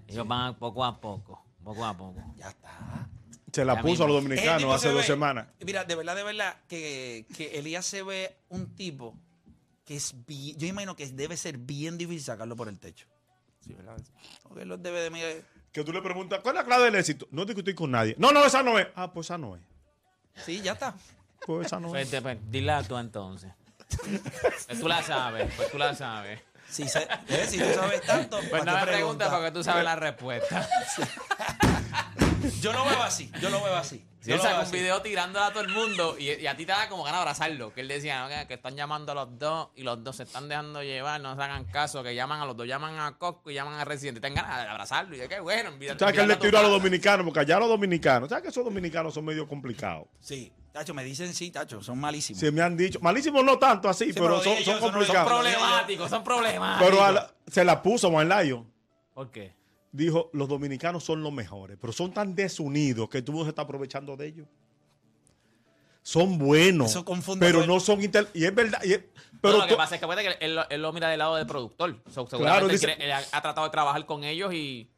[0.08, 2.22] ellos van poco a poco, poco a poco.
[2.36, 3.08] Ya está.
[3.52, 4.28] Se la Ya puso a los mismo.
[4.30, 5.46] Dominicanos tipo hace se dos ve- semanas.
[5.64, 9.14] Mira, de verdad, de verdad, que, que Elías se ve un tipo
[9.84, 13.06] que es bien, yo imagino que debe ser bien difícil sacarlo por el techo.
[13.64, 13.96] Sí, ¿verdad?
[14.42, 15.20] Porque los debe de mí.
[15.72, 17.26] Que tú le preguntas, ¿cuál es la clave del éxito?
[17.30, 18.14] No discutir con nadie.
[18.18, 18.88] No, no, esa no es.
[18.94, 19.62] Ah, pues esa no es.
[20.44, 20.94] Sí, ya está.
[21.46, 22.10] Pues esa no Pues, es.
[22.10, 23.50] te- pues, dila tú entonces.
[24.66, 26.40] Pues tú la sabes, pues tú la sabes.
[26.68, 29.28] Si, se- eh, si tú sabes tanto, Pues ¿para no me preguntes preguntas?
[29.30, 30.68] porque tú sabes la respuesta.
[32.60, 34.04] Yo lo veo así, yo lo veo así.
[34.24, 36.72] Yo él veo un video tirándola a todo el mundo y, y a ti te
[36.72, 37.72] da como ganas de abrazarlo.
[37.74, 40.48] Que él decía "Ok, que están llamando a los dos y los dos se están
[40.48, 43.54] dejando llevar, no se hagan caso, que llaman a los dos, llaman a Cosco y
[43.54, 44.20] llaman a Residente.
[44.20, 45.70] Ten ganas de abrazarlo y de qué bueno.
[45.70, 47.24] enviar- ¿Sabes que él le tiró a los dominicanos?
[47.24, 50.06] Porque allá los dominicanos, ¿sabes que esos dominicanos son medio complicados?
[50.20, 52.40] Sí, Tacho, me dicen sí, Tacho, son malísimos.
[52.40, 55.28] Se me han dicho, malísimos no tanto así, Sí, pero, pero son, yo, complicados.
[55.28, 56.90] son Problemáticos, son problemáticos.
[56.90, 58.72] pero la- se la puso Juan Lion.
[59.14, 59.52] ¿Por qué?
[59.92, 63.62] Dijo, los dominicanos son los mejores, pero son tan desunidos que tú no se está
[63.62, 64.46] aprovechando de ellos.
[66.02, 66.98] Son buenos,
[67.38, 68.80] pero el- no son intel- Y es verdad.
[68.82, 71.08] y es- Pero pero lo que pasa es que, que él, lo- él lo mira
[71.08, 71.96] del lado del productor.
[72.28, 74.88] Claro, él quiere- él ha, ha tratado de trabajar con ellos y.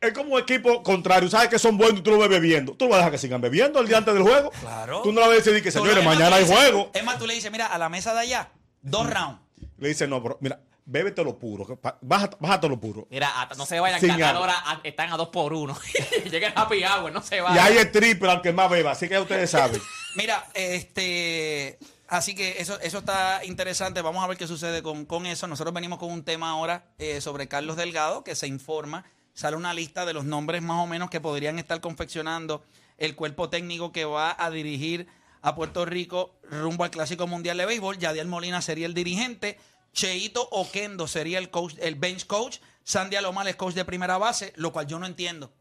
[0.00, 1.28] es como equipo contrario.
[1.30, 2.74] Sabes que son buenos y tú lo ves bebiendo.
[2.74, 4.50] Tú lo vas a dejar que sigan bebiendo el día antes del juego.
[4.60, 5.00] Claro.
[5.02, 6.90] Tú no vas a decir que, señores, mañana hay dices- juego.
[6.94, 8.50] Es más, tú le dices, mira, a la mesa de allá,
[8.82, 9.40] dos rounds.
[9.78, 11.78] Le dice, no, bro, mira, bébete lo puro.
[12.00, 13.06] Bájate, lo puro.
[13.10, 14.40] Mira, hasta- no se vayan, que a tal agua.
[14.40, 15.76] hora a- están a dos por uno.
[16.30, 17.66] Lleguen happy hour, no se Y vayan.
[17.66, 19.80] hay el triple al que más beba, así que ustedes saben.
[20.16, 21.78] Mira, este.
[22.08, 24.02] Así que eso, eso está interesante.
[24.02, 25.46] Vamos a ver qué sucede con, con eso.
[25.46, 29.04] Nosotros venimos con un tema ahora eh, sobre Carlos Delgado, que se informa.
[29.32, 32.62] Sale una lista de los nombres más o menos que podrían estar confeccionando
[32.98, 35.06] el cuerpo técnico que va a dirigir
[35.40, 37.96] a Puerto Rico rumbo al Clásico Mundial de Béisbol.
[37.96, 39.58] Yadiel Molina sería el dirigente.
[39.92, 42.58] Cheito Oquendo sería el coach, el bench coach.
[42.84, 45.52] Sandy Alomar es coach de primera base, lo cual yo no entiendo.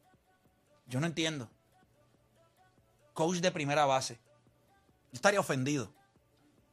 [0.87, 1.49] Yo no entiendo.
[3.13, 4.15] Coach de primera base.
[5.11, 5.93] Yo estaría ofendido.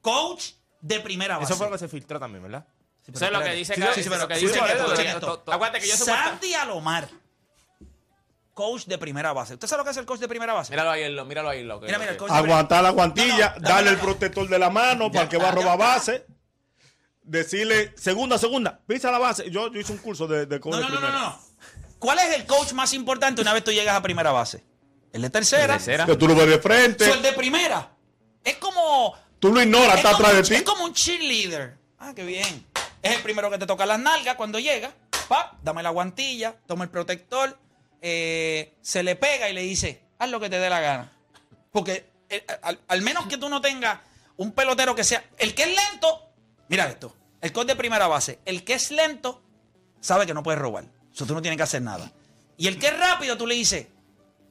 [0.01, 1.53] Coach de primera base.
[1.53, 2.67] Eso fue lo que se filtró también, ¿verdad?
[3.05, 4.61] Sí, Eso es lo que dice Sí, Carlos, sí, sí, lo pero- que sí, dice
[4.61, 5.45] pero que- esto.
[5.81, 7.09] yo Sandy Alomar.
[8.55, 9.55] Coach de primera base.
[9.55, 10.73] ¿Usted sabe lo que es el coach de primera base?
[10.73, 11.63] Míralo ahí, lo, míralo ahí.
[11.63, 14.59] Lo que, Mira, el coach Aguantar la guantilla, No, no, darle no, el protector de
[14.59, 16.27] la mano para el que va a robar base.
[17.29, 19.51] Decirle, segunda, segunda, pisa la base.
[19.51, 21.41] Yo, yo hice un curso de, de coach No, de no, no, no, no.
[21.99, 24.65] ¿Cuál es el coach más importante una vez tú llegas a primera base?
[25.13, 25.75] El de tercera.
[25.75, 26.07] Tercera.
[26.07, 27.91] Que tú lo ves de frente, So, el de primera.
[28.43, 29.15] Es como.
[29.39, 30.55] tú lo ignoras, es está atrás de ti.
[30.55, 31.77] Es como un cheerleader.
[31.99, 32.67] Ah, qué bien.
[33.03, 34.91] Es el primero que te toca las nalgas cuando llega.
[35.29, 37.59] Pa, dame la guantilla, toma el protector,
[38.01, 41.13] eh, se le pega y le dice, haz lo que te dé la gana.
[41.71, 43.99] Porque eh, al, al menos que tú no tengas
[44.39, 45.23] un pelotero que sea.
[45.37, 46.31] El que es lento,
[46.69, 47.15] mira esto.
[47.41, 48.41] El coach de primera base.
[48.45, 49.43] El que es lento
[50.01, 50.85] sabe que no puede robar.
[51.15, 52.13] Eso tú no tienes que hacer nada.
[52.57, 53.87] Y el que es rápido, tú le dices,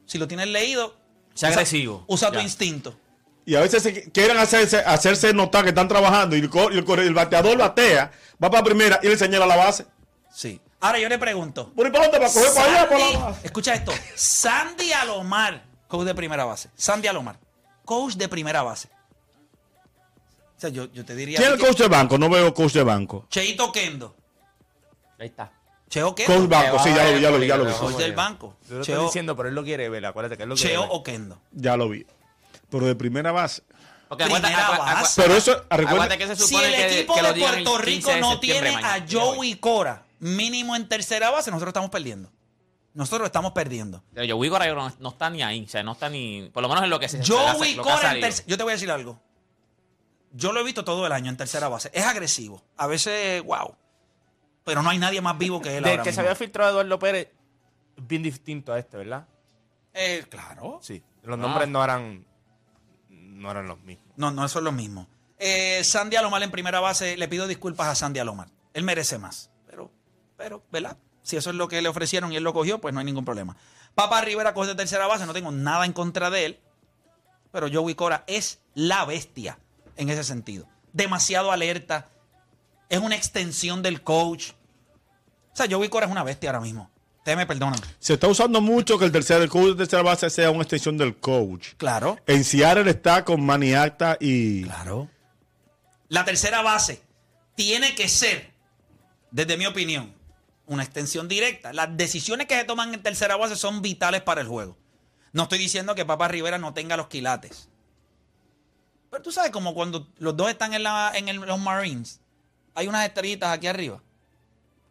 [0.05, 0.95] si lo tienes leído,
[1.33, 2.03] Sea usa- agresivo.
[2.07, 2.97] Usa tu instinto.
[3.45, 6.77] Y a veces se quieren hacerse, hacerse notar que están trabajando y el, co- y
[6.77, 8.11] el corre- el bateador batea,
[8.43, 9.85] va para primera y le señala la base.
[10.29, 10.59] Sí.
[10.81, 11.71] Ahora yo le pregunto.
[11.73, 12.89] ¿Por para dónde va a coger para allá?
[12.89, 13.47] Para la Sandy- base.
[13.47, 13.91] escucha esto.
[14.15, 16.69] Sandy Alomar, coach de primera base.
[16.75, 17.39] Sandy Alomar,
[17.85, 18.89] coach de primera base.
[20.57, 21.37] O sea, yo, yo te diría.
[21.37, 22.17] ¿Quién es el coach de banco?
[22.17, 23.25] No veo coach de banco.
[23.29, 24.15] Cheito Kendo.
[25.19, 25.51] Ahí está.
[25.89, 26.33] Cheo Kendo.
[26.33, 27.71] Coach banco, sí, ya lo vi, ya lo vi, ya lo vi.
[27.73, 28.55] Coach del banco.
[28.69, 30.05] Yo lo estoy diciendo, pero él lo quiere ver.
[30.05, 30.89] Acuérdate que él lo quiere Cheo ver.
[30.91, 31.39] Okendo.
[31.51, 32.05] Ya lo vi.
[32.69, 33.61] Pero de primera base.
[34.09, 35.21] Porque Primera acuérdate- acu- acu- base.
[35.21, 37.71] Pero eso, recuerda, acuérdate que se Si supone el que, equipo que de el Puerto
[37.71, 42.31] 15 Rico de no tiene a Joey Cora mínimo en tercera base, nosotros estamos perdiendo.
[42.93, 44.03] Nosotros estamos perdiendo.
[44.13, 45.65] Pero Joey Cora no, no está ni ahí.
[45.65, 46.49] O sea, no está ni.
[46.53, 47.23] Por lo menos en lo que se.
[47.25, 48.27] Joey que ha Cora en salido.
[48.27, 49.19] terc- Yo te voy a decir algo.
[50.37, 51.89] Yo lo he visto todo el año en tercera base.
[51.93, 52.63] Es agresivo.
[52.77, 53.75] A veces, wow.
[54.63, 56.99] Pero no hay nadie más vivo que él Del ahora que se había filtrado Eduardo
[56.99, 57.29] Pérez,
[57.97, 59.27] es bien distinto a este, ¿verdad?
[59.95, 60.77] Eh, claro.
[60.83, 61.01] Sí.
[61.23, 61.41] Los Ah.
[61.41, 62.23] nombres no eran.
[63.09, 64.05] No eran los mismos.
[64.15, 65.07] No, no, eso es lo mismo.
[65.39, 68.49] Eh, Sandy Alomar en primera base, le pido disculpas a Sandy Alomar.
[68.73, 69.49] Él merece más.
[69.65, 69.91] Pero,
[70.37, 70.97] pero, ¿verdad?
[71.23, 73.25] Si eso es lo que le ofrecieron y él lo cogió, pues no hay ningún
[73.25, 73.57] problema.
[73.95, 76.59] Papá Rivera coge de tercera base, no tengo nada en contra de él.
[77.51, 79.57] Pero Joey Cora es la bestia
[79.97, 80.67] en ese sentido.
[80.93, 82.09] Demasiado alerta.
[82.89, 84.51] Es una extensión del coach.
[85.53, 86.89] O sea, Joey Cora es una bestia ahora mismo.
[87.17, 87.79] Ustedes me perdonan.
[87.99, 90.97] Se está usando mucho que el tercer el coach de tercera base sea una extensión
[90.97, 91.73] del coach.
[91.75, 92.17] Claro.
[92.25, 94.63] En Seattle está con Manny Acta y.
[94.63, 95.09] Claro.
[96.07, 97.01] La tercera base
[97.55, 98.53] tiene que ser,
[99.31, 100.13] desde mi opinión,
[100.67, 101.73] una extensión directa.
[101.73, 104.77] Las decisiones que se toman en tercera base son vitales para el juego.
[105.33, 107.67] No estoy diciendo que Papá Rivera no tenga los quilates.
[109.09, 112.19] Pero tú sabes, como cuando los dos están en, la, en el- los Marines,
[112.75, 114.01] hay unas estrellitas aquí arriba.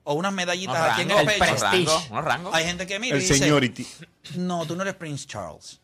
[0.05, 1.65] O unas medallitas aquí en rangos, el el pecho.
[1.65, 2.55] rangos, unos rangos.
[2.55, 3.87] Hay gente que mira El y dice, seniority.
[4.37, 5.81] no, tú no eres Prince Charles.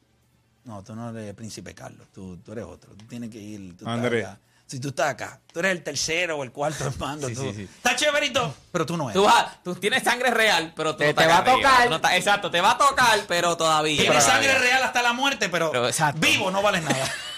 [0.65, 2.07] No, tú no eres Príncipe Carlos.
[2.15, 2.95] Tú, tú eres otro.
[2.95, 3.61] Tú tienes que ir.
[3.77, 4.25] Tú estás Andrés.
[4.27, 4.39] acá.
[4.65, 7.27] Si tú estás acá, tú eres el tercero o el cuarto hermano.
[7.29, 7.43] Sí, tú.
[7.43, 7.63] sí, sí.
[7.65, 9.15] Está chéverito, pero tú no eres.
[9.21, 11.83] Tú, vas- tú tienes sangre real, pero tú Te- no estás te va a tocar.
[11.85, 13.97] Tú no estás- exacto, te va a tocar, pero todavía.
[14.01, 14.69] Tienes Pero sangre todavía.
[14.71, 16.97] real hasta la muerte, pero, Pero vivo no vales nada.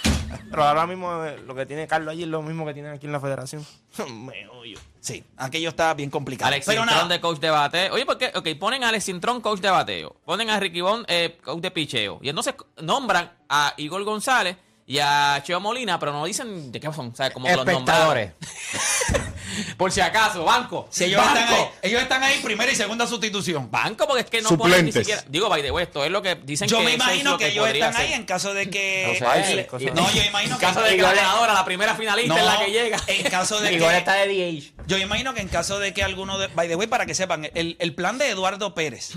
[0.51, 3.07] Pero ahora mismo eh, lo que tiene Carlos allí es lo mismo que tiene aquí
[3.07, 3.65] en la federación.
[4.11, 4.79] Me odio.
[5.01, 6.49] Sí, aquello está bien complicado.
[6.49, 7.95] Alex pero Cintrón nada, de coach de bateo.
[7.95, 8.33] Oye, ¿por qué?
[8.35, 10.17] Ok, ponen a Alex Cintrón coach de bateo.
[10.25, 12.19] Ponen a Ricky Bond eh, coach de picheo.
[12.23, 16.93] Y entonces nombran a Igor González y a Cheo Molina, pero no dicen de qué
[16.93, 17.09] son.
[17.09, 18.35] O sea, como que los nombraron.
[19.77, 20.89] Por si acaso, banco.
[20.91, 21.39] si ellos banco.
[21.39, 23.71] están, ahí, ellos están ahí primera y segunda sustitución.
[23.71, 24.95] Banco, porque es que no ponen ni Suplentes.
[24.95, 25.25] siquiera.
[25.29, 27.49] Digo, by the way, esto es lo que dicen Yo que me es imagino que,
[27.49, 29.19] ellos están ahí en caso de que.
[29.21, 30.67] No sé, sí, cosas no, yo imagino En que.
[30.67, 32.99] caso de que la ganadora, la primera finalista No, es la que llega.
[33.07, 33.97] En caso de que.
[33.97, 34.87] está de DH.
[34.87, 36.49] Yo imagino que en caso de que alguno de.
[36.49, 39.13] By the way, para que sepan, el, el plan de Eduardo Pérez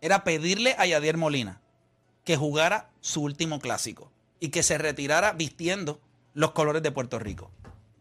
[0.00, 1.60] era pedirle a Yadier Molina
[2.24, 6.00] que jugara su último clásico y que se retirara vistiendo
[6.34, 7.50] los colores de Puerto Rico.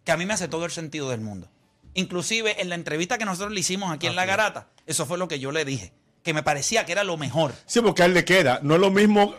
[0.03, 1.49] Que a mí me hace todo el sentido del mundo.
[1.93, 5.27] Inclusive en la entrevista que nosotros le hicimos aquí en La Garata, eso fue lo
[5.27, 5.93] que yo le dije.
[6.23, 7.53] Que me parecía que era lo mejor.
[7.65, 8.59] Sí, porque a él le queda.
[8.63, 9.35] No es lo mismo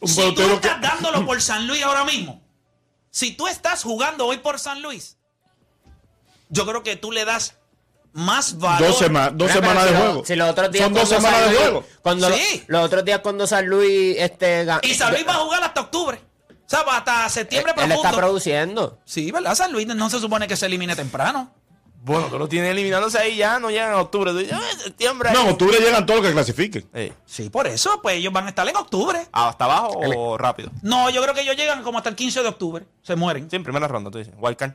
[0.00, 0.54] un Si tú que.
[0.54, 2.40] estás dándolo por San Luis ahora mismo,
[3.10, 5.16] si tú estás jugando hoy por San Luis,
[6.50, 7.56] yo creo que tú le das
[8.12, 8.88] más valor.
[8.88, 10.24] Dos, sema- dos Mira, semanas de lo- juego.
[10.24, 11.84] Si los otros días Son dos semanas de juego.
[12.02, 12.64] Cuando Sí.
[12.68, 16.20] los otros días cuando San Luis este Y San Luis va a jugar hasta octubre.
[16.68, 18.16] O sea, hasta septiembre él está profundo.
[18.18, 18.98] produciendo.
[19.04, 19.54] Sí, ¿verdad?
[19.54, 21.50] San Luis no se supone que se elimine temprano.
[22.04, 24.30] Bueno, tú lo tienes eliminándose ahí ya, no llegan a octubre.
[24.32, 25.30] Tú dices, "Ah, septiembre.
[25.32, 26.88] No, en octubre llegan todos los que clasifiquen.
[26.94, 29.26] Eh, Sí, por eso, pues ellos van a estar en octubre.
[29.32, 30.70] ¿Hasta abajo o rápido?
[30.82, 32.86] No, yo creo que ellos llegan como hasta el 15 de octubre.
[33.02, 33.50] Se mueren.
[33.50, 34.34] Sí, en primera ronda, tú dices.
[34.38, 34.72] Wildcard.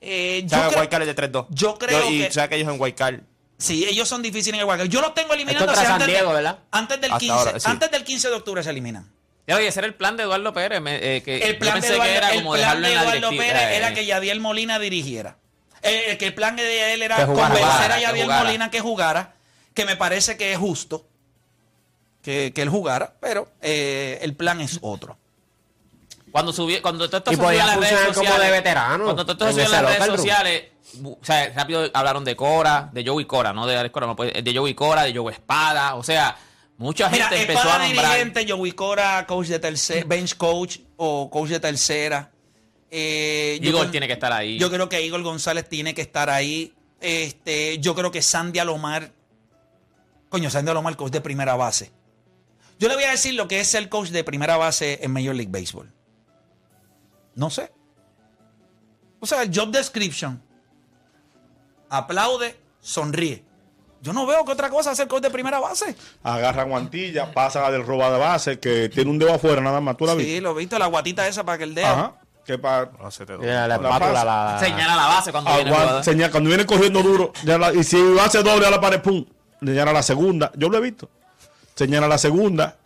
[0.00, 1.46] Eh, yo ¿Sabes creo- Wildcard es de 3-2?
[1.50, 3.20] yo creo y que- sabes que ellos en Wildcard.
[3.58, 4.88] Sí, ellos son difíciles en el Wildcard.
[4.88, 6.58] Yo los tengo eliminando contra San antes, de- Diego, ¿verdad?
[6.70, 7.68] antes del Hasta 15, ahora, sí.
[7.70, 9.10] antes del 15 de octubre se eliminan.
[9.46, 10.80] Ya, oye, ese era el plan de Eduardo Pérez.
[10.80, 12.88] me- eh, que El plan yo de Eduardo, que era el como plan dejarlo de
[12.88, 13.44] en la Eduardo directiva.
[13.58, 15.36] Pérez eh, era que Yadiel Molina dirigiera.
[15.82, 18.44] Eh, que el plan de él era jugara, convencer jugara, a Yadiel jugara.
[18.44, 19.34] Molina que jugara,
[19.74, 21.06] que me parece que es justo
[22.22, 25.16] que, que él jugara, pero eh, el plan es otro.
[26.30, 29.32] Cuando subí, cuando todo esto subió en las redes como sociales, de veterano Cuando todo
[29.32, 30.64] esto subió en las redes sociales,
[31.02, 34.32] o sea, rápido hablaron de Cora, de Joey Cora, no de Alex Cora, no, pues,
[34.32, 36.36] de Joey Cora, de Joey Espada, o sea,
[36.80, 38.18] mucha Mira, gente empezó a nombrar.
[38.18, 42.32] dirigente, Joey Cora, coach de tercera, bench coach o coach de tercera.
[42.90, 44.58] Eh, Igor tiene que estar ahí.
[44.58, 46.74] Yo creo que Igor González tiene que estar ahí.
[47.00, 49.12] Este, yo creo que Sandy Alomar.
[50.30, 51.92] Coño, Sandy Alomar, coach de primera base.
[52.78, 55.34] Yo le voy a decir lo que es ser coach de primera base en Major
[55.34, 55.92] League Baseball.
[57.34, 57.70] No sé.
[59.20, 60.42] O sea, el job description.
[61.90, 63.44] Aplaude, sonríe.
[64.02, 65.94] Yo no veo que otra cosa hacer coach de primera base.
[66.22, 69.96] Agarra guantilla, pasa la del roba de base, que tiene un dedo afuera nada más.
[69.96, 70.40] ¿Tú la Sí, viste?
[70.40, 71.86] lo viste, la guatita esa para que el dedo.
[71.86, 72.12] Ajá.
[72.46, 74.24] Que pa- No sé, te la La espátula, pasa.
[74.24, 77.72] la, la- Señala la base cuando viene el señala- cuando viene corriendo duro, ya la-
[77.74, 79.24] y si hace doble a la pared, pum,
[79.62, 80.50] señala la segunda.
[80.56, 81.10] Yo lo he visto.
[81.74, 82.76] Señala la segunda.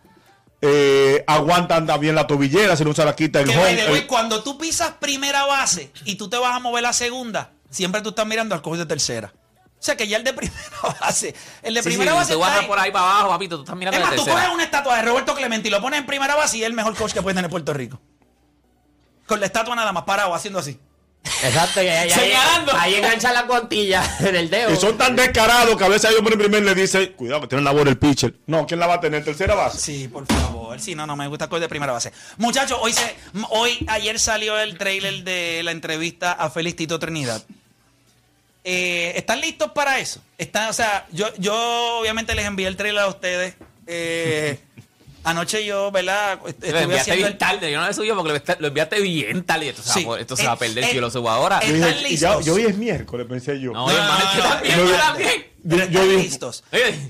[0.61, 3.59] Eh, aguanta anda bien la tobillera, si no se la quita el home.
[3.61, 7.51] way, el- cuando tú pisas primera base y tú te vas a mover la segunda,
[7.69, 9.31] siempre tú estás mirando al coach de tercera.
[9.79, 10.59] O sea que ya el de primera
[11.01, 12.67] base, el de Sí, primera sí, base tú está vas ahí.
[12.67, 14.95] por ahí para abajo, papito, tú estás mirando Es la más, tú coges una estatua
[14.97, 17.21] de Roberto Clemente y lo pones en primera base y es el mejor coach que
[17.21, 17.99] puede tener Puerto Rico.
[19.27, 20.79] Con la estatua nada más parado, haciendo así.
[21.43, 22.71] Exacto, y ahí, ahí, Señalando.
[22.77, 24.71] ahí enganchan la cuantilla en el dedo.
[24.71, 27.47] Y son tan descarados que a veces hay hombre en primer le dice, cuidado que
[27.47, 28.35] tiene la bola el pitcher.
[28.45, 29.23] No, ¿quién la va a tener?
[29.25, 29.79] ¿Tercera base?
[29.79, 30.79] Sí, por favor.
[30.79, 32.13] Sí, no, no me gusta el de primera base.
[32.37, 33.15] Muchachos, hoy se,
[33.49, 37.43] hoy, ayer salió el trailer de la entrevista a Félix Tito Trinidad.
[38.67, 40.21] Eh, ¿Están listos para eso?
[40.39, 43.53] Están, o sea, yo, yo obviamente les envié el trailer a ustedes.
[43.85, 44.59] Eh,
[45.23, 46.39] anoche yo, ¿verdad?
[46.41, 47.71] Lo Estuve enviaste haciendo bien el- tarde.
[47.71, 49.69] Yo no lo subí porque lo enviaste- bien tarde.
[49.69, 50.03] Esto, se, Sí.
[50.05, 51.59] va, a- esto se va a Eh, perder eh, si yo lo subo ahora.
[51.59, 52.45] ¿Están dije, y ya- listos?
[52.45, 53.71] yo hoy es miércoles, pensé yo.
[53.71, 55.45] no, no, no, también, no, yo no, también.
[55.63, 56.63] Yo- ¿Están listos?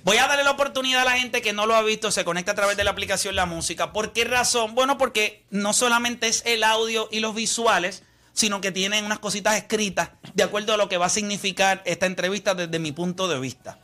[0.04, 2.52] Voy a darle la oportunidad a la gente que no lo ha visto, se conecta
[2.54, 3.92] a través de la aplicación La Música.
[3.92, 4.76] ¿Por qué razón?
[4.76, 8.04] Bueno, porque no solamente es el audio y los visuales,
[8.36, 12.06] sino que tienen unas cositas escritas de acuerdo a lo que va a significar esta
[12.06, 13.80] entrevista desde mi punto de vista.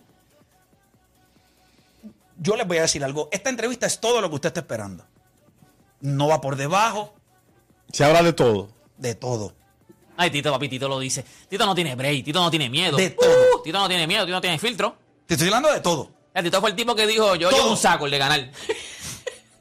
[2.38, 3.30] Yo les voy a decir algo.
[3.32, 5.06] Esta entrevista es todo lo que usted está esperando.
[6.02, 7.14] No va por debajo
[7.91, 8.70] Se habla de todo.
[8.97, 9.54] de todo.
[10.18, 11.24] Ay, Tito, papi, Tito lo dice.
[11.49, 12.97] Tito no tiene break, Tito no tiene miedo.
[12.97, 13.30] De todo.
[13.58, 14.97] Uh, Tito no tiene miedo, Tito no tiene filtro.
[15.26, 16.12] Te estoy hablando de todo.
[16.43, 17.58] Tito fue el tipo que dijo, yo Todo.
[17.60, 18.52] llevo un saco, el de ganar.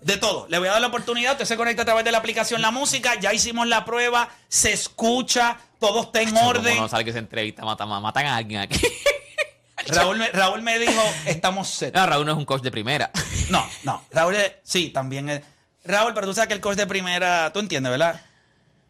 [0.03, 0.47] De todo.
[0.49, 1.33] Le voy a dar la oportunidad.
[1.33, 3.15] Usted se conecta a través de la aplicación La Música.
[3.21, 4.29] Ya hicimos la prueba.
[4.49, 5.59] Se escucha.
[5.79, 6.77] Todo está en orden.
[6.77, 8.81] No sale que se entrevista, matan, matan a alguien aquí.
[9.87, 11.95] Raúl me, Raúl me dijo, estamos set.
[11.95, 13.11] No, Raúl no es un coach de primera.
[13.51, 14.05] No, no.
[14.13, 15.43] Raúl es- sí, también es.
[15.85, 18.21] Raúl, pero tú sabes que el coach de primera, tú entiendes, ¿verdad?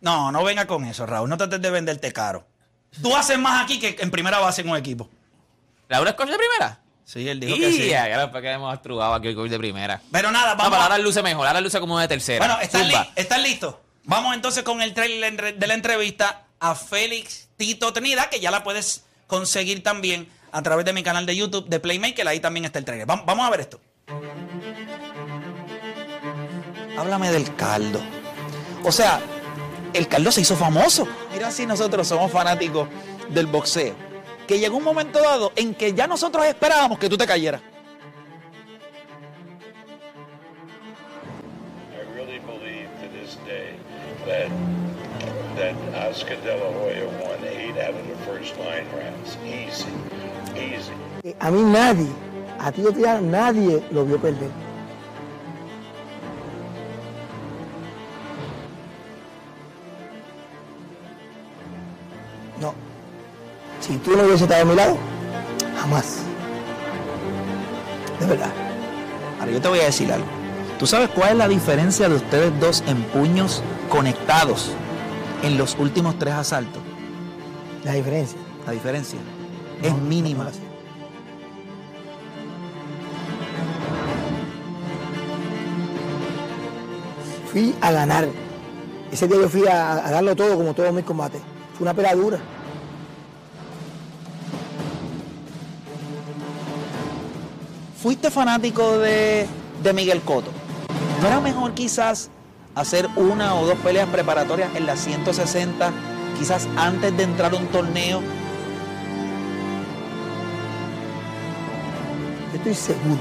[0.03, 1.31] No, no venga con eso, Raúl.
[1.31, 2.47] No trates de venderte caro.
[3.01, 5.09] Tú haces más aquí que en primera base en un equipo.
[5.89, 6.79] ¿Raúl es coach de primera?
[7.13, 7.89] Sí, él dijo que sí.
[7.89, 10.01] Ya, ya después que hemos astrugado aquí el coach de primera.
[10.13, 10.71] Pero nada, No, vamos.
[10.71, 12.39] pero a- ahora luce mejor, ahora luce como de tercera.
[12.47, 13.75] Bueno, ¿están, li- ¿están listos?
[14.05, 18.63] Vamos entonces con el trailer de la entrevista a Félix Tito Trinidad, que ya la
[18.63, 22.29] puedes conseguir también a través de mi canal de YouTube de Playmaker.
[22.29, 23.09] Ahí también está el trailer.
[23.09, 23.81] Vam- Vamos a ver esto.
[26.97, 28.01] Háblame del caldo.
[28.85, 29.21] O sea,
[29.95, 31.09] el caldo se hizo famoso.
[31.33, 32.89] Mira si nosotros somos fanáticos
[33.31, 33.95] del boxeo.
[34.51, 37.61] Que llegó un momento dado en que ya nosotros esperábamos que tú te cayeras.
[41.95, 43.77] I really believe to this day
[44.27, 44.49] that
[45.55, 45.77] that
[46.11, 49.39] Oscar De La Hoya won eight out of the first nine rounds.
[49.47, 49.87] Easy,
[50.57, 50.95] easy.
[51.39, 52.09] A mí nadie,
[52.59, 52.83] a ti
[53.23, 54.51] nadie lo vio perder.
[63.91, 64.97] Si tú no hubieses estado a mi lado,
[65.81, 66.19] jamás.
[68.21, 68.53] De verdad.
[69.41, 70.27] Ahora yo te voy a decir algo.
[70.79, 74.71] ¿Tú sabes cuál es la diferencia de ustedes dos en puños conectados
[75.43, 76.81] en los últimos tres asaltos?
[77.83, 78.39] La diferencia.
[78.65, 79.19] La diferencia
[79.83, 80.47] es mínima.
[87.51, 88.29] Fui a ganar.
[89.11, 91.43] Ese día yo fui a, a darlo todo como todos mis combates.
[91.77, 92.39] Fue una pelea dura.
[98.03, 99.47] Fuiste fanático de,
[99.83, 100.51] de Miguel Cotto.
[101.21, 102.31] ¿No era mejor quizás
[102.75, 105.93] hacer una o dos peleas preparatorias en las 160,
[106.39, 108.23] quizás antes de entrar a un torneo?
[112.55, 113.21] Estoy seguro,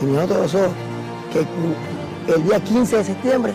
[0.00, 0.72] y me noto los ojos,
[1.32, 3.52] que el día 15 de septiembre,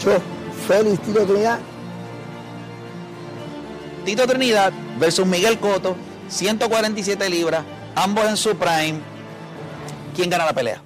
[0.00, 0.18] yo,
[0.66, 1.60] Félix Tito Trinidad,
[4.04, 5.94] Tito Trinidad versus Miguel Cotto,
[6.28, 7.64] 147 libras,
[7.94, 9.00] ambos en su prime.
[10.14, 10.80] ¿Quién gana la pelea?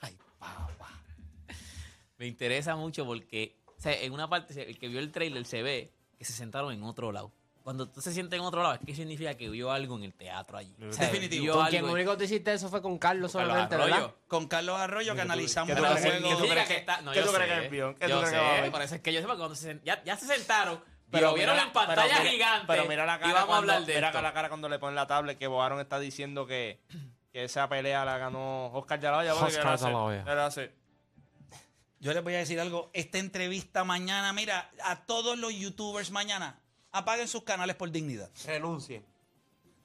[2.18, 6.24] Me interesa mucho porque, en una parte, el que vio el trailer se ve que
[6.24, 7.30] se sentaron en otro lado.
[7.66, 10.14] Cuando tú se sientes en otro lado, es que significa que vio algo en el
[10.14, 10.72] teatro allí.
[10.88, 11.52] O sea, Definitivo.
[11.56, 13.92] Con quien en- único te hiciste eso fue con Carlos solamente, Arroyo.
[13.92, 14.14] ¿verdad?
[14.28, 16.16] Con Carlos Arroyo que analizamos ¿Qué tú Pero el que- juego.
[16.16, 17.94] qué tú significa crees que- está- no, qué yo tú crees que es campeón?
[17.96, 19.54] ¿Qué yo tú crees que a sé, por eso es que yo sé, porque cuando
[19.56, 22.66] se, ya, ya se sentaron, Pero vieron en la- pantalla pero mira- gigante.
[22.68, 24.22] Pero mira la cara y vamos a cuando, hablar de mira esto.
[24.22, 26.80] la cara cuando le ponen la tablet que Bogaron está diciendo que,
[27.32, 29.34] que esa pelea la ganó Oscar de la Hoya.
[29.34, 30.22] porque Oscar Hoya.
[30.24, 30.72] era hace-
[31.98, 32.90] Yo les voy a decir algo.
[32.92, 36.60] Esta entrevista mañana, mira, a todos los youtubers mañana,
[36.98, 38.30] apaguen sus canales por dignidad.
[38.46, 39.04] Renuncien.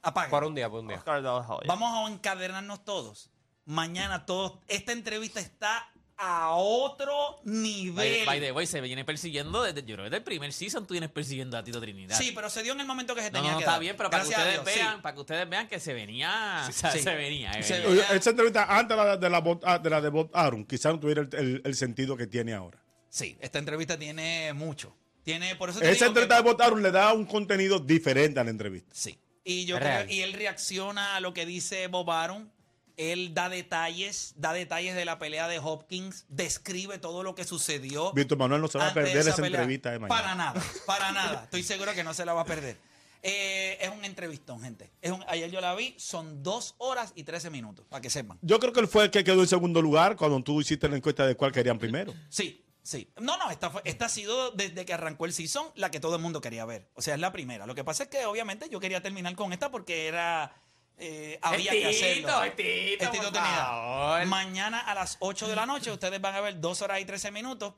[0.02, 0.32] Apaguen.
[0.32, 0.98] Por un día, por un día.
[0.98, 1.68] Oscar de la Hoya.
[1.68, 3.30] Vamos a encadenarnos todos.
[3.66, 4.60] Mañana todos.
[4.68, 5.88] Esta entrevista está
[6.24, 8.26] a otro nivel.
[8.26, 10.86] By, by the way, se viene persiguiendo desde, yo creo que desde el primer season
[10.86, 12.16] tú vienes persiguiendo a Tito Trinidad.
[12.18, 13.80] Sí, pero se dio en el momento que se no, tenía no, que está dar.
[13.82, 15.02] bien, pero para que, Gracias ustedes Dios, vean, sí.
[15.02, 17.00] para que ustedes vean que se venía, o sea, sí.
[17.02, 17.90] se venía, Se venía.
[17.90, 20.94] Oye, Esa entrevista antes de la de la, ah, de la de Bob Arum, quizás
[20.94, 22.80] no tuviera el, el- el sentido que tiene ahora.
[23.10, 24.96] Sí, esta entrevista tiene mucho.
[25.24, 27.80] Tiene, por eso te Esa digo que- entrevista de Bob Arum le da un contenido
[27.80, 28.90] diferente a la entrevista.
[28.94, 29.18] Sí.
[29.44, 32.50] Y yo creo- y él reacciona a lo que dice Bob Arum.
[32.98, 38.12] Él da detalles, da detalles de la pelea de Hopkins, describe todo lo que sucedió.
[38.14, 40.22] Víctor Manuel no se va a de perder esa entrevista de mañana.
[40.22, 41.44] Para nada, para nada.
[41.46, 42.78] Estoy seguro que no se la va a perder.
[43.24, 44.92] Eh, es un entrevistón, gente.
[45.02, 48.38] Es un- ayer yo la vi, son dos horas y 13 minutos, para que sepan.
[48.42, 50.98] Yo creo que él fue el que quedó en segundo lugar cuando tú hiciste la
[50.98, 52.14] encuesta de cuál querían primero.
[52.30, 53.12] Sí, sí.
[53.20, 56.16] No, no, esta, fue- esta ha sido desde que arrancó el season la que todo
[56.16, 56.90] el mundo quería ver.
[56.96, 57.66] O sea, es la primera.
[57.66, 60.56] Lo que pasa es que obviamente yo quería terminar con esta porque era...
[60.98, 62.44] eh, había que hacerlo.
[62.44, 63.68] es Tito, Es Tito por Trinidad.
[63.68, 64.26] favor.
[64.28, 67.32] Mañana a las 8 de la noche ustedes van a ver dos horas y 13
[67.32, 67.74] minutos.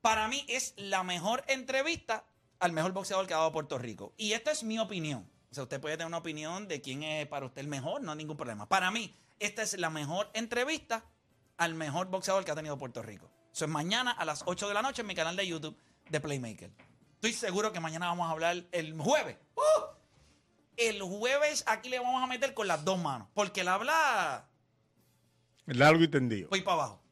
[0.00, 2.24] Para mí es la mejor entrevista
[2.60, 4.12] al mejor boxeador que ha dado Puerto Rico.
[4.16, 5.30] Y esta es mi opinión.
[5.50, 8.12] O sea, usted puede tener una opinión de quién es para usted el mejor, no
[8.12, 8.68] hay ningún problema.
[8.68, 11.04] Para mí, esta es la mejor entrevista
[11.56, 13.30] al mejor boxeador que ha tenido Puerto Rico.
[13.58, 15.76] Eso es mañana a las 8 de la noche en mi canal de YouTube
[16.10, 16.70] de Playmaker.
[17.14, 19.36] Estoy seguro que mañana vamos a hablar el jueves.
[19.56, 19.96] ¡Uh!
[20.76, 23.26] El jueves aquí le vamos a meter con las dos manos.
[23.34, 24.48] Porque él habla
[25.66, 26.48] Largo y tendido.
[26.50, 27.02] voy para abajo.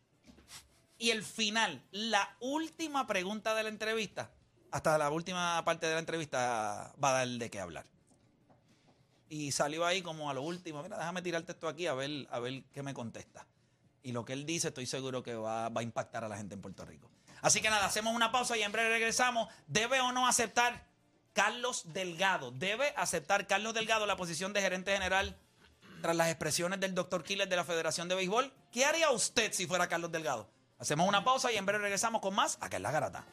[0.98, 4.30] Y el final, la última pregunta de la entrevista,
[4.70, 7.86] hasta la última parte de la entrevista va a dar de qué hablar.
[9.28, 12.38] Y salió ahí como a lo último, mira, déjame tirarte esto aquí a ver, a
[12.38, 13.48] ver qué me contesta.
[14.06, 16.54] Y lo que él dice estoy seguro que va, va a impactar a la gente
[16.54, 17.10] en Puerto Rico.
[17.42, 19.52] Así que nada, hacemos una pausa y en breve regresamos.
[19.66, 20.86] ¿Debe o no aceptar
[21.32, 22.52] Carlos Delgado?
[22.52, 25.36] ¿Debe aceptar Carlos Delgado la posición de gerente general
[26.02, 28.52] tras las expresiones del doctor Killer de la Federación de Béisbol?
[28.70, 30.48] ¿Qué haría usted si fuera Carlos Delgado?
[30.78, 33.24] Hacemos una pausa y en breve regresamos con más acá en La Garata.